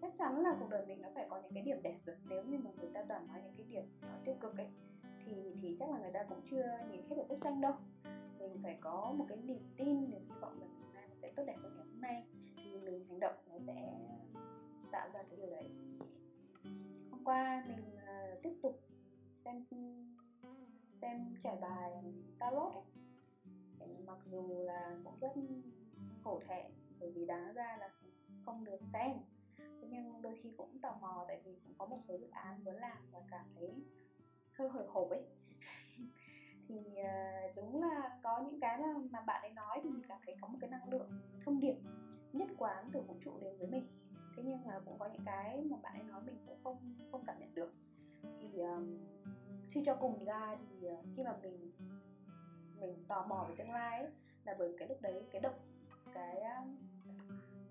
chắc 0.00 0.12
chắn 0.18 0.42
là 0.42 0.56
cuộc 0.60 0.68
đời 0.70 0.86
mình 0.86 1.02
nó 1.02 1.08
phải 1.14 1.26
có 1.30 1.40
những 1.42 1.52
cái 1.54 1.62
điểm 1.62 1.82
đẹp 1.82 1.98
rồi. 2.06 2.16
Nếu 2.28 2.44
như 2.44 2.58
mà 2.58 2.70
người 2.76 2.90
ta 2.94 3.04
toàn 3.08 3.28
nói 3.28 3.40
những 3.44 3.54
cái 3.56 3.66
điểm 3.66 3.84
nó 4.02 4.18
tiêu 4.24 4.34
cực 4.40 4.56
ấy 4.56 4.68
thì 5.24 5.56
thì 5.62 5.76
chắc 5.80 5.90
là 5.90 5.98
người 5.98 6.12
ta 6.12 6.24
cũng 6.28 6.40
chưa 6.50 6.78
nhìn 6.90 7.02
hết 7.02 7.16
được 7.16 7.28
bức 7.28 7.38
tranh 7.42 7.60
đâu. 7.60 7.72
Mình 8.38 8.60
phải 8.62 8.78
có 8.80 9.14
một 9.16 9.26
cái 9.28 9.38
niềm 9.38 9.62
tin 9.76 10.10
niềm 10.10 10.24
hy 10.28 10.40
vọng 10.40 10.60
rằng 10.60 10.70
ngày 10.80 10.88
mai 10.94 11.08
mình 11.08 11.18
sẽ 11.22 11.32
tốt 11.36 11.42
đẹp 11.46 11.56
hơn 11.62 11.72
ngày 11.76 11.86
hôm 11.86 12.00
nay. 12.00 12.24
Thì 12.56 12.78
mình 12.78 13.04
hành 13.08 13.20
động 13.20 13.34
nó 13.48 13.58
sẽ 13.66 13.92
tạo 14.92 15.08
ra 15.12 15.22
cái 15.22 15.36
điều 15.36 15.50
đấy. 15.50 15.70
Hôm 17.10 17.24
qua 17.24 17.64
mình 17.68 17.84
uh, 17.94 18.42
tiếp 18.42 18.58
tục 18.62 18.80
xem 19.44 19.64
xem 21.00 21.34
trải 21.42 21.56
bài 21.60 21.90
tarot 22.38 22.72
ấy. 22.72 22.82
Mặc 24.06 24.18
dù 24.24 24.62
là 24.62 24.96
cũng 25.04 25.18
rất 25.20 25.32
khổ 26.24 26.40
thẹn 26.48 26.66
bởi 27.00 27.10
vì 27.10 27.26
đáng 27.26 27.54
ra 27.54 27.76
là 27.80 27.90
không 28.44 28.64
được 28.64 28.80
xem 28.92 29.12
nhưng 29.90 30.22
đôi 30.22 30.38
khi 30.42 30.52
cũng 30.56 30.78
tò 30.78 30.96
mò 31.00 31.24
tại 31.28 31.40
vì 31.44 31.56
cũng 31.64 31.74
có 31.78 31.86
một 31.86 31.98
số 32.08 32.18
dự 32.18 32.26
án 32.30 32.64
muốn 32.64 32.76
làm 32.76 32.98
và 33.12 33.20
cảm 33.30 33.46
thấy 33.54 33.70
hơi 34.52 34.68
hồi 34.68 34.84
hộp 34.88 35.10
ấy. 35.10 35.24
Thì 36.68 36.76
uh, 36.76 37.56
đúng 37.56 37.82
là 37.82 38.18
có 38.22 38.38
những 38.38 38.60
cái 38.60 38.78
mà, 38.78 38.88
mà 39.10 39.20
bạn 39.20 39.42
ấy 39.42 39.50
nói 39.50 39.80
thì 39.82 39.90
mình 39.90 40.02
cảm 40.08 40.18
thấy 40.26 40.36
có 40.40 40.48
một 40.48 40.58
cái 40.60 40.70
năng 40.70 40.88
lượng 40.88 41.10
thông 41.44 41.60
điệp 41.60 41.76
nhất 42.32 42.48
quán 42.58 42.90
từ 42.92 43.00
vũ 43.00 43.14
trụ 43.24 43.32
đến 43.40 43.58
với 43.58 43.68
mình. 43.68 43.86
Thế 44.36 44.42
nhưng 44.46 44.64
mà 44.66 44.80
cũng 44.84 44.98
có 44.98 45.08
những 45.12 45.22
cái 45.24 45.62
mà 45.70 45.76
bạn 45.82 45.94
ấy 45.94 46.02
nói 46.02 46.20
mình 46.26 46.36
cũng 46.46 46.58
không 46.64 46.94
không 47.12 47.24
cảm 47.26 47.36
nhận 47.40 47.54
được. 47.54 47.72
Thì 48.22 48.60
um, 48.60 48.98
suy 49.74 49.82
cho 49.86 49.94
cùng 49.94 50.24
ra 50.24 50.56
thì 50.56 50.88
uh, 50.88 50.98
khi 51.16 51.24
mà 51.24 51.36
mình 51.42 51.72
mình 52.80 53.04
tò 53.08 53.26
mò 53.28 53.46
về 53.48 53.54
tương 53.58 53.72
lai 53.72 54.00
ấy, 54.00 54.10
là 54.44 54.54
bởi 54.58 54.74
cái 54.78 54.88
lúc 54.88 55.02
đấy 55.02 55.26
cái 55.32 55.40
động 55.40 55.58
cái 56.14 56.42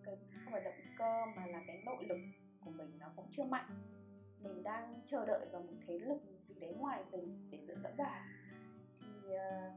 cái 0.05 0.17
không 0.43 0.53
phải 0.53 0.63
động 0.63 0.73
cơ 0.97 1.25
mà 1.35 1.45
là 1.47 1.63
cái 1.67 1.81
nội 1.85 2.05
lực 2.05 2.17
của 2.59 2.71
mình 2.71 2.99
nó 2.99 3.07
cũng 3.15 3.25
chưa 3.31 3.43
mạnh. 3.43 3.69
Mình 4.39 4.63
đang 4.63 5.01
chờ 5.11 5.25
đợi 5.25 5.47
vào 5.51 5.61
một 5.61 5.73
thế 5.87 5.99
lực 5.99 6.17
gì 6.47 6.55
đấy 6.59 6.73
ngoài 6.73 7.03
mình 7.11 7.49
để 7.51 7.59
dựa 7.67 7.75
dẫn 7.83 7.95
vào 7.97 8.23
thì 8.99 9.07
uh, 9.27 9.73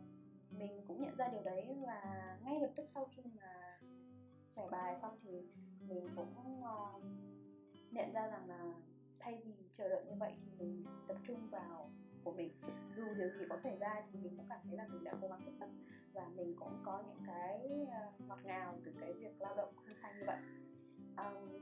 mình 0.58 0.84
cũng 0.88 1.02
nhận 1.02 1.16
ra 1.16 1.28
điều 1.28 1.42
đấy 1.42 1.76
và 1.86 2.38
ngay 2.44 2.60
lập 2.60 2.70
tức 2.76 2.86
sau 2.94 3.08
khi 3.16 3.22
mà 3.40 3.78
trải 4.56 4.66
bài 4.70 4.96
xong 5.02 5.18
thì 5.22 5.30
mình 5.88 6.08
cũng 6.16 6.62
uh, 6.62 7.02
nhận 7.92 8.12
ra 8.12 8.28
rằng 8.28 8.48
là 8.48 8.74
thay 9.18 9.40
vì 9.44 9.54
chờ 9.78 9.88
đợi 9.88 10.04
như 10.04 10.14
vậy 10.18 10.32
thì 10.40 10.50
mình 10.58 10.84
tập 11.08 11.16
trung 11.26 11.50
vào 11.50 11.90
của 12.24 12.32
mình. 12.32 12.52
Dù 12.96 13.14
điều 13.14 13.30
gì 13.30 13.44
có 13.48 13.58
xảy 13.58 13.78
ra 13.78 14.02
thì 14.12 14.18
mình 14.18 14.36
cũng 14.36 14.46
cảm 14.48 14.60
thấy 14.64 14.76
là 14.76 14.86
mình 14.88 15.04
đã 15.04 15.12
cố 15.20 15.28
gắng 15.28 15.40
hết 15.40 15.52
sức 15.60 15.68
và 16.18 16.26
mình 16.36 16.54
cũng 16.58 16.82
có 16.84 17.02
những 17.06 17.26
cái 17.26 17.86
ờ, 17.92 18.12
ngọt 18.28 18.38
ngào 18.44 18.78
từ 18.84 18.92
cái 19.00 19.12
việc 19.12 19.40
lao 19.40 19.54
động 19.54 19.74
hăng 19.84 19.96
say 20.02 20.14
như 20.14 20.24
vậy. 20.26 20.36
Um, 21.16 21.60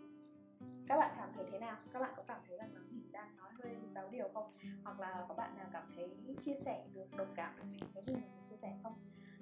các 0.88 0.96
bạn 0.96 1.14
cảm 1.18 1.28
thấy 1.34 1.44
thế 1.52 1.58
nào? 1.58 1.76
Các 1.92 2.00
bạn 2.00 2.12
có 2.16 2.22
cảm 2.28 2.40
thấy 2.48 2.56
rằng 2.58 2.74
là 2.74 2.80
mình 2.90 3.12
đang 3.12 3.36
nói 3.36 3.50
hơi 3.62 3.76
giáo 3.94 4.08
điều 4.10 4.28
không? 4.34 4.50
Hoặc 4.84 5.00
là 5.00 5.24
có 5.28 5.34
bạn 5.34 5.56
nào 5.56 5.66
cảm 5.72 5.92
thấy 5.96 6.16
chia 6.44 6.54
sẻ 6.64 6.86
được 6.94 7.16
đồng 7.16 7.32
cảm 7.36 7.56
với 7.56 7.88
cái 7.94 8.04
gì 8.06 8.14
mình 8.14 8.48
chia 8.50 8.56
sẻ 8.62 8.78
không? 8.82 8.94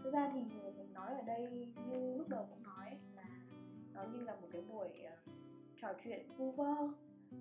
Thực 0.03 0.12
ra 0.12 0.31
thì 0.33 0.40
mình 0.40 0.92
nói 0.92 1.14
ở 1.14 1.22
đây 1.22 1.72
như 1.87 2.16
lúc 2.16 2.29
đầu 2.29 2.46
cũng 2.50 2.62
nói 2.62 2.98
là 3.14 3.29
nó 3.92 4.05
như 4.05 4.20
là 4.20 4.35
một 4.35 4.48
cái 4.53 4.62
buổi 4.62 4.88
uh, 4.88 5.33
trò 5.77 5.88
chuyện 6.05 6.37
vu 6.37 6.53
vơ 6.53 6.74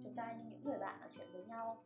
chúng 0.04 0.16
ta 0.16 0.34
như 0.34 0.44
những 0.50 0.64
người 0.64 0.78
bạn 0.78 1.00
nói 1.00 1.10
chuyện 1.16 1.28
với 1.34 1.46
nhau. 1.46 1.84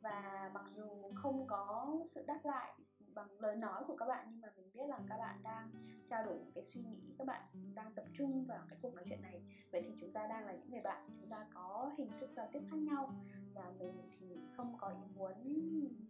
Và 0.00 0.50
mặc 0.54 0.64
dù 0.76 1.12
không 1.14 1.46
có 1.46 1.96
sự 2.14 2.24
đáp 2.26 2.40
lại 2.44 2.74
bằng 3.16 3.40
lời 3.40 3.56
nói 3.56 3.84
của 3.86 3.96
các 3.96 4.06
bạn, 4.06 4.26
nhưng 4.30 4.40
mà 4.40 4.48
mình 4.56 4.70
biết 4.74 4.86
là 4.88 4.98
các 5.08 5.18
bạn 5.18 5.42
đang 5.42 5.70
trao 6.10 6.24
đổi 6.24 6.38
những 6.38 6.52
cái 6.54 6.64
suy 6.64 6.80
nghĩ, 6.80 7.14
các 7.18 7.26
bạn 7.26 7.42
đang 7.74 7.94
tập 7.94 8.04
trung 8.12 8.44
vào 8.44 8.60
cái 8.68 8.78
cuộc 8.82 8.94
nói 8.94 9.04
chuyện 9.08 9.22
này. 9.22 9.42
Vậy 9.70 9.82
thì 9.86 9.94
chúng 10.00 10.12
ta 10.12 10.26
đang 10.26 10.46
là 10.46 10.52
những 10.52 10.70
người 10.70 10.80
bạn, 10.80 11.08
chúng 11.20 11.30
ta 11.30 11.46
có 11.54 11.92
hình 11.98 12.10
thức 12.20 12.30
giao 12.36 12.48
tiếp 12.52 12.60
khác 12.70 12.76
nhau. 12.76 13.12
Và 13.54 13.72
mình 13.78 14.02
thì 14.20 14.36
không 14.56 14.76
có 14.78 14.88
ý 14.88 15.02
muốn 15.14 15.32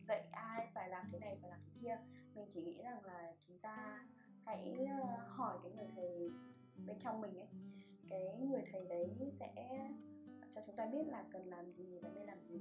dạy 0.09 0.29
ai 0.33 0.69
phải 0.75 0.89
làm 0.89 1.07
thế 1.13 1.19
này, 1.19 1.37
phải 1.41 1.51
làm 1.51 1.61
thế 1.65 1.81
kia. 1.83 1.99
Mình 2.35 2.49
chỉ 2.55 2.63
nghĩ 2.63 2.83
rằng 2.83 3.05
là 3.05 3.35
chúng 3.49 3.59
ta 3.59 4.07
hãy 4.45 4.87
ờ, 5.01 5.17
hỏi 5.29 5.59
cái 5.63 5.73
người 5.73 5.87
thầy 5.95 6.31
bên 6.87 6.97
trong 7.01 7.21
mình 7.21 7.37
ấy. 7.37 7.49
Cái 8.11 8.39
người 8.41 8.63
thầy 8.73 8.85
đấy 8.89 9.33
sẽ 9.41 9.53
cho 10.55 10.61
chúng 10.67 10.77
ta 10.77 10.87
biết 10.87 11.07
là 11.07 11.25
cần 11.33 11.47
làm 11.47 11.73
gì 11.73 11.99
và 12.03 12.09
nên 12.15 12.27
làm 12.27 12.39
gì 12.49 12.61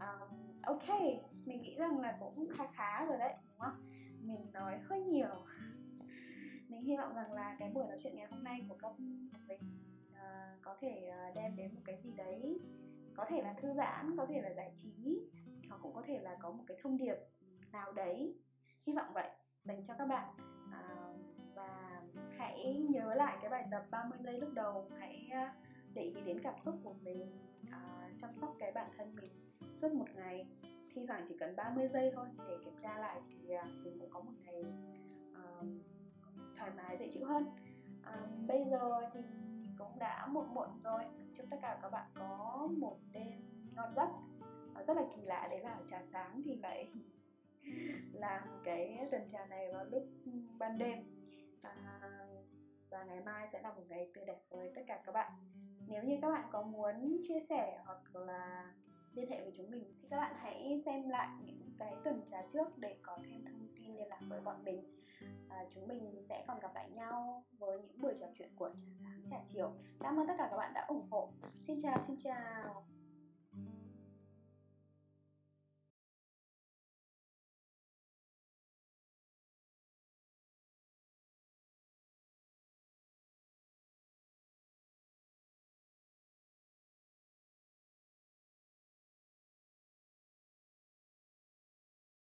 um, 0.00 0.60
ok 0.62 1.00
mình 1.46 1.62
nghĩ 1.62 1.76
rằng 1.78 2.00
là 2.00 2.16
cũng 2.20 2.48
khá 2.56 2.66
khá 2.66 3.06
rồi 3.06 3.18
đấy 3.18 3.34
đúng 3.42 3.58
không? 3.58 3.82
Mình 4.20 4.52
nói 4.52 4.78
hơi 4.84 5.00
nhiều. 5.00 5.44
Mình 6.68 6.82
hy 6.82 6.96
vọng 6.96 7.14
rằng 7.14 7.32
là 7.32 7.56
cái 7.58 7.70
buổi 7.70 7.86
nói 7.86 7.98
chuyện 8.02 8.16
ngày 8.16 8.26
hôm 8.30 8.44
nay 8.44 8.66
của 8.68 8.76
các 8.82 8.92
mình 9.00 9.30
uh, 10.12 10.62
có 10.62 10.76
thể 10.80 11.10
uh, 11.30 11.36
đem 11.36 11.56
đến 11.56 11.74
một 11.74 11.80
cái 11.84 12.00
gì 12.02 12.12
đấy 12.16 12.60
có 13.14 13.26
thể 13.28 13.42
là 13.42 13.52
thư 13.52 13.74
giãn 13.74 14.16
có 14.16 14.26
thể 14.26 14.40
là 14.42 14.50
giải 14.56 14.72
trí 14.76 15.20
hoặc 15.68 15.80
cũng 15.82 15.94
có 15.94 16.02
thể 16.06 16.18
là 16.18 16.36
có 16.42 16.50
một 16.50 16.64
cái 16.66 16.76
thông 16.82 16.98
điệp 16.98 17.16
nào 17.72 17.92
đấy. 17.92 18.38
Hy 18.86 18.94
vọng 18.94 19.12
vậy. 19.14 19.30
Dành 19.64 19.84
cho 19.88 19.94
các 19.98 20.06
bạn. 20.06 20.28
Uh, 20.68 21.20
và 21.54 22.02
hãy 22.38 22.86
nhớ 22.90 23.14
lại 23.14 23.38
cái 23.40 23.50
bài 23.50 23.66
tập 23.70 23.84
30 23.90 24.18
giây 24.22 24.38
lúc 24.40 24.52
đầu. 24.54 24.90
Hãy 24.98 25.30
để 25.94 26.02
ý 26.02 26.20
đến 26.24 26.40
cảm 26.42 26.54
xúc 26.64 26.74
của 26.84 26.94
mình 26.94 27.38
uh, 27.62 28.20
chăm 28.20 28.30
sóc 28.40 28.56
cái 28.58 28.72
bản 28.72 28.90
thân 28.96 29.14
mình 29.14 29.49
suốt 29.80 29.92
một 29.92 30.06
ngày 30.14 30.46
thi 30.94 31.06
thoảng 31.08 31.24
chỉ 31.28 31.36
cần 31.40 31.56
30 31.56 31.88
giây 31.92 32.12
thôi 32.14 32.26
để 32.48 32.58
kiểm 32.64 32.74
tra 32.82 32.98
lại 32.98 33.20
thì 33.28 33.54
à, 33.54 33.64
mình 33.84 33.98
cũng 34.00 34.10
có 34.10 34.20
một 34.20 34.32
ngày 34.44 34.64
uh, 35.32 35.66
thoải 36.56 36.70
mái 36.76 36.96
dễ 37.00 37.08
chịu 37.12 37.26
hơn. 37.26 37.44
Uh, 38.00 38.48
bây 38.48 38.64
giờ 38.70 39.00
thì 39.14 39.20
cũng 39.78 39.98
đã 39.98 40.26
muộn 40.26 40.54
muộn 40.54 40.68
rồi. 40.84 41.02
Chúc 41.36 41.46
tất 41.50 41.56
cả 41.62 41.78
các 41.82 41.90
bạn 41.90 42.10
có 42.14 42.68
một 42.78 42.96
đêm 43.12 43.40
ngon 43.74 43.94
giấc 43.96 44.08
uh, 44.80 44.86
rất 44.86 44.96
là 44.96 45.02
kỳ 45.16 45.22
lạ. 45.22 45.48
Đấy 45.50 45.60
là 45.60 45.78
trà 45.90 46.02
sáng 46.12 46.42
thì 46.44 46.56
lại 46.56 46.92
làm 48.12 48.42
cái 48.64 49.08
tuần 49.10 49.22
trà 49.32 49.46
này 49.46 49.72
vào 49.72 49.84
lúc 49.84 50.02
ban 50.58 50.78
đêm. 50.78 50.98
À, 51.62 52.00
và 52.90 53.04
ngày 53.04 53.20
mai 53.20 53.48
sẽ 53.52 53.62
là 53.62 53.72
một 53.72 53.82
ngày 53.88 54.10
tươi 54.14 54.24
đẹp 54.26 54.40
với 54.50 54.72
tất 54.74 54.82
cả 54.86 55.02
các 55.06 55.12
bạn. 55.12 55.32
Nếu 55.86 56.02
như 56.02 56.18
các 56.22 56.30
bạn 56.30 56.44
có 56.52 56.62
muốn 56.62 57.22
chia 57.28 57.40
sẻ 57.48 57.82
hoặc 57.84 58.16
là 58.16 58.72
liên 59.14 59.30
hệ 59.30 59.40
với 59.40 59.52
chúng 59.56 59.70
mình. 59.70 59.84
Thì 60.02 60.08
các 60.10 60.16
bạn 60.16 60.34
hãy 60.36 60.82
xem 60.84 61.08
lại 61.08 61.28
những 61.44 61.70
cái 61.78 61.94
tuần 62.04 62.22
trà 62.30 62.42
trước 62.52 62.78
để 62.78 62.96
có 63.02 63.18
thêm 63.24 63.44
thông 63.44 63.68
tin 63.76 63.96
liên 63.96 64.08
lạc 64.08 64.20
với 64.28 64.40
bọn 64.40 64.64
mình. 64.64 64.84
À, 65.48 65.64
chúng 65.74 65.88
mình 65.88 66.24
sẽ 66.28 66.44
còn 66.46 66.60
gặp 66.60 66.74
lại 66.74 66.90
nhau 66.90 67.44
với 67.58 67.78
những 67.82 68.00
buổi 68.00 68.14
trò 68.20 68.26
chuyện 68.38 68.50
của 68.56 68.68
trà 68.68 68.80
sáng 69.04 69.22
trà 69.30 69.36
chiều. 69.52 69.72
Cảm 70.00 70.20
ơn 70.20 70.26
tất 70.26 70.34
cả 70.38 70.48
các 70.50 70.56
bạn 70.56 70.72
đã 70.74 70.84
ủng 70.88 71.06
hộ. 71.10 71.28
Xin 71.66 71.82
chào 71.82 72.04
xin 72.06 72.16
chào. 72.24 72.84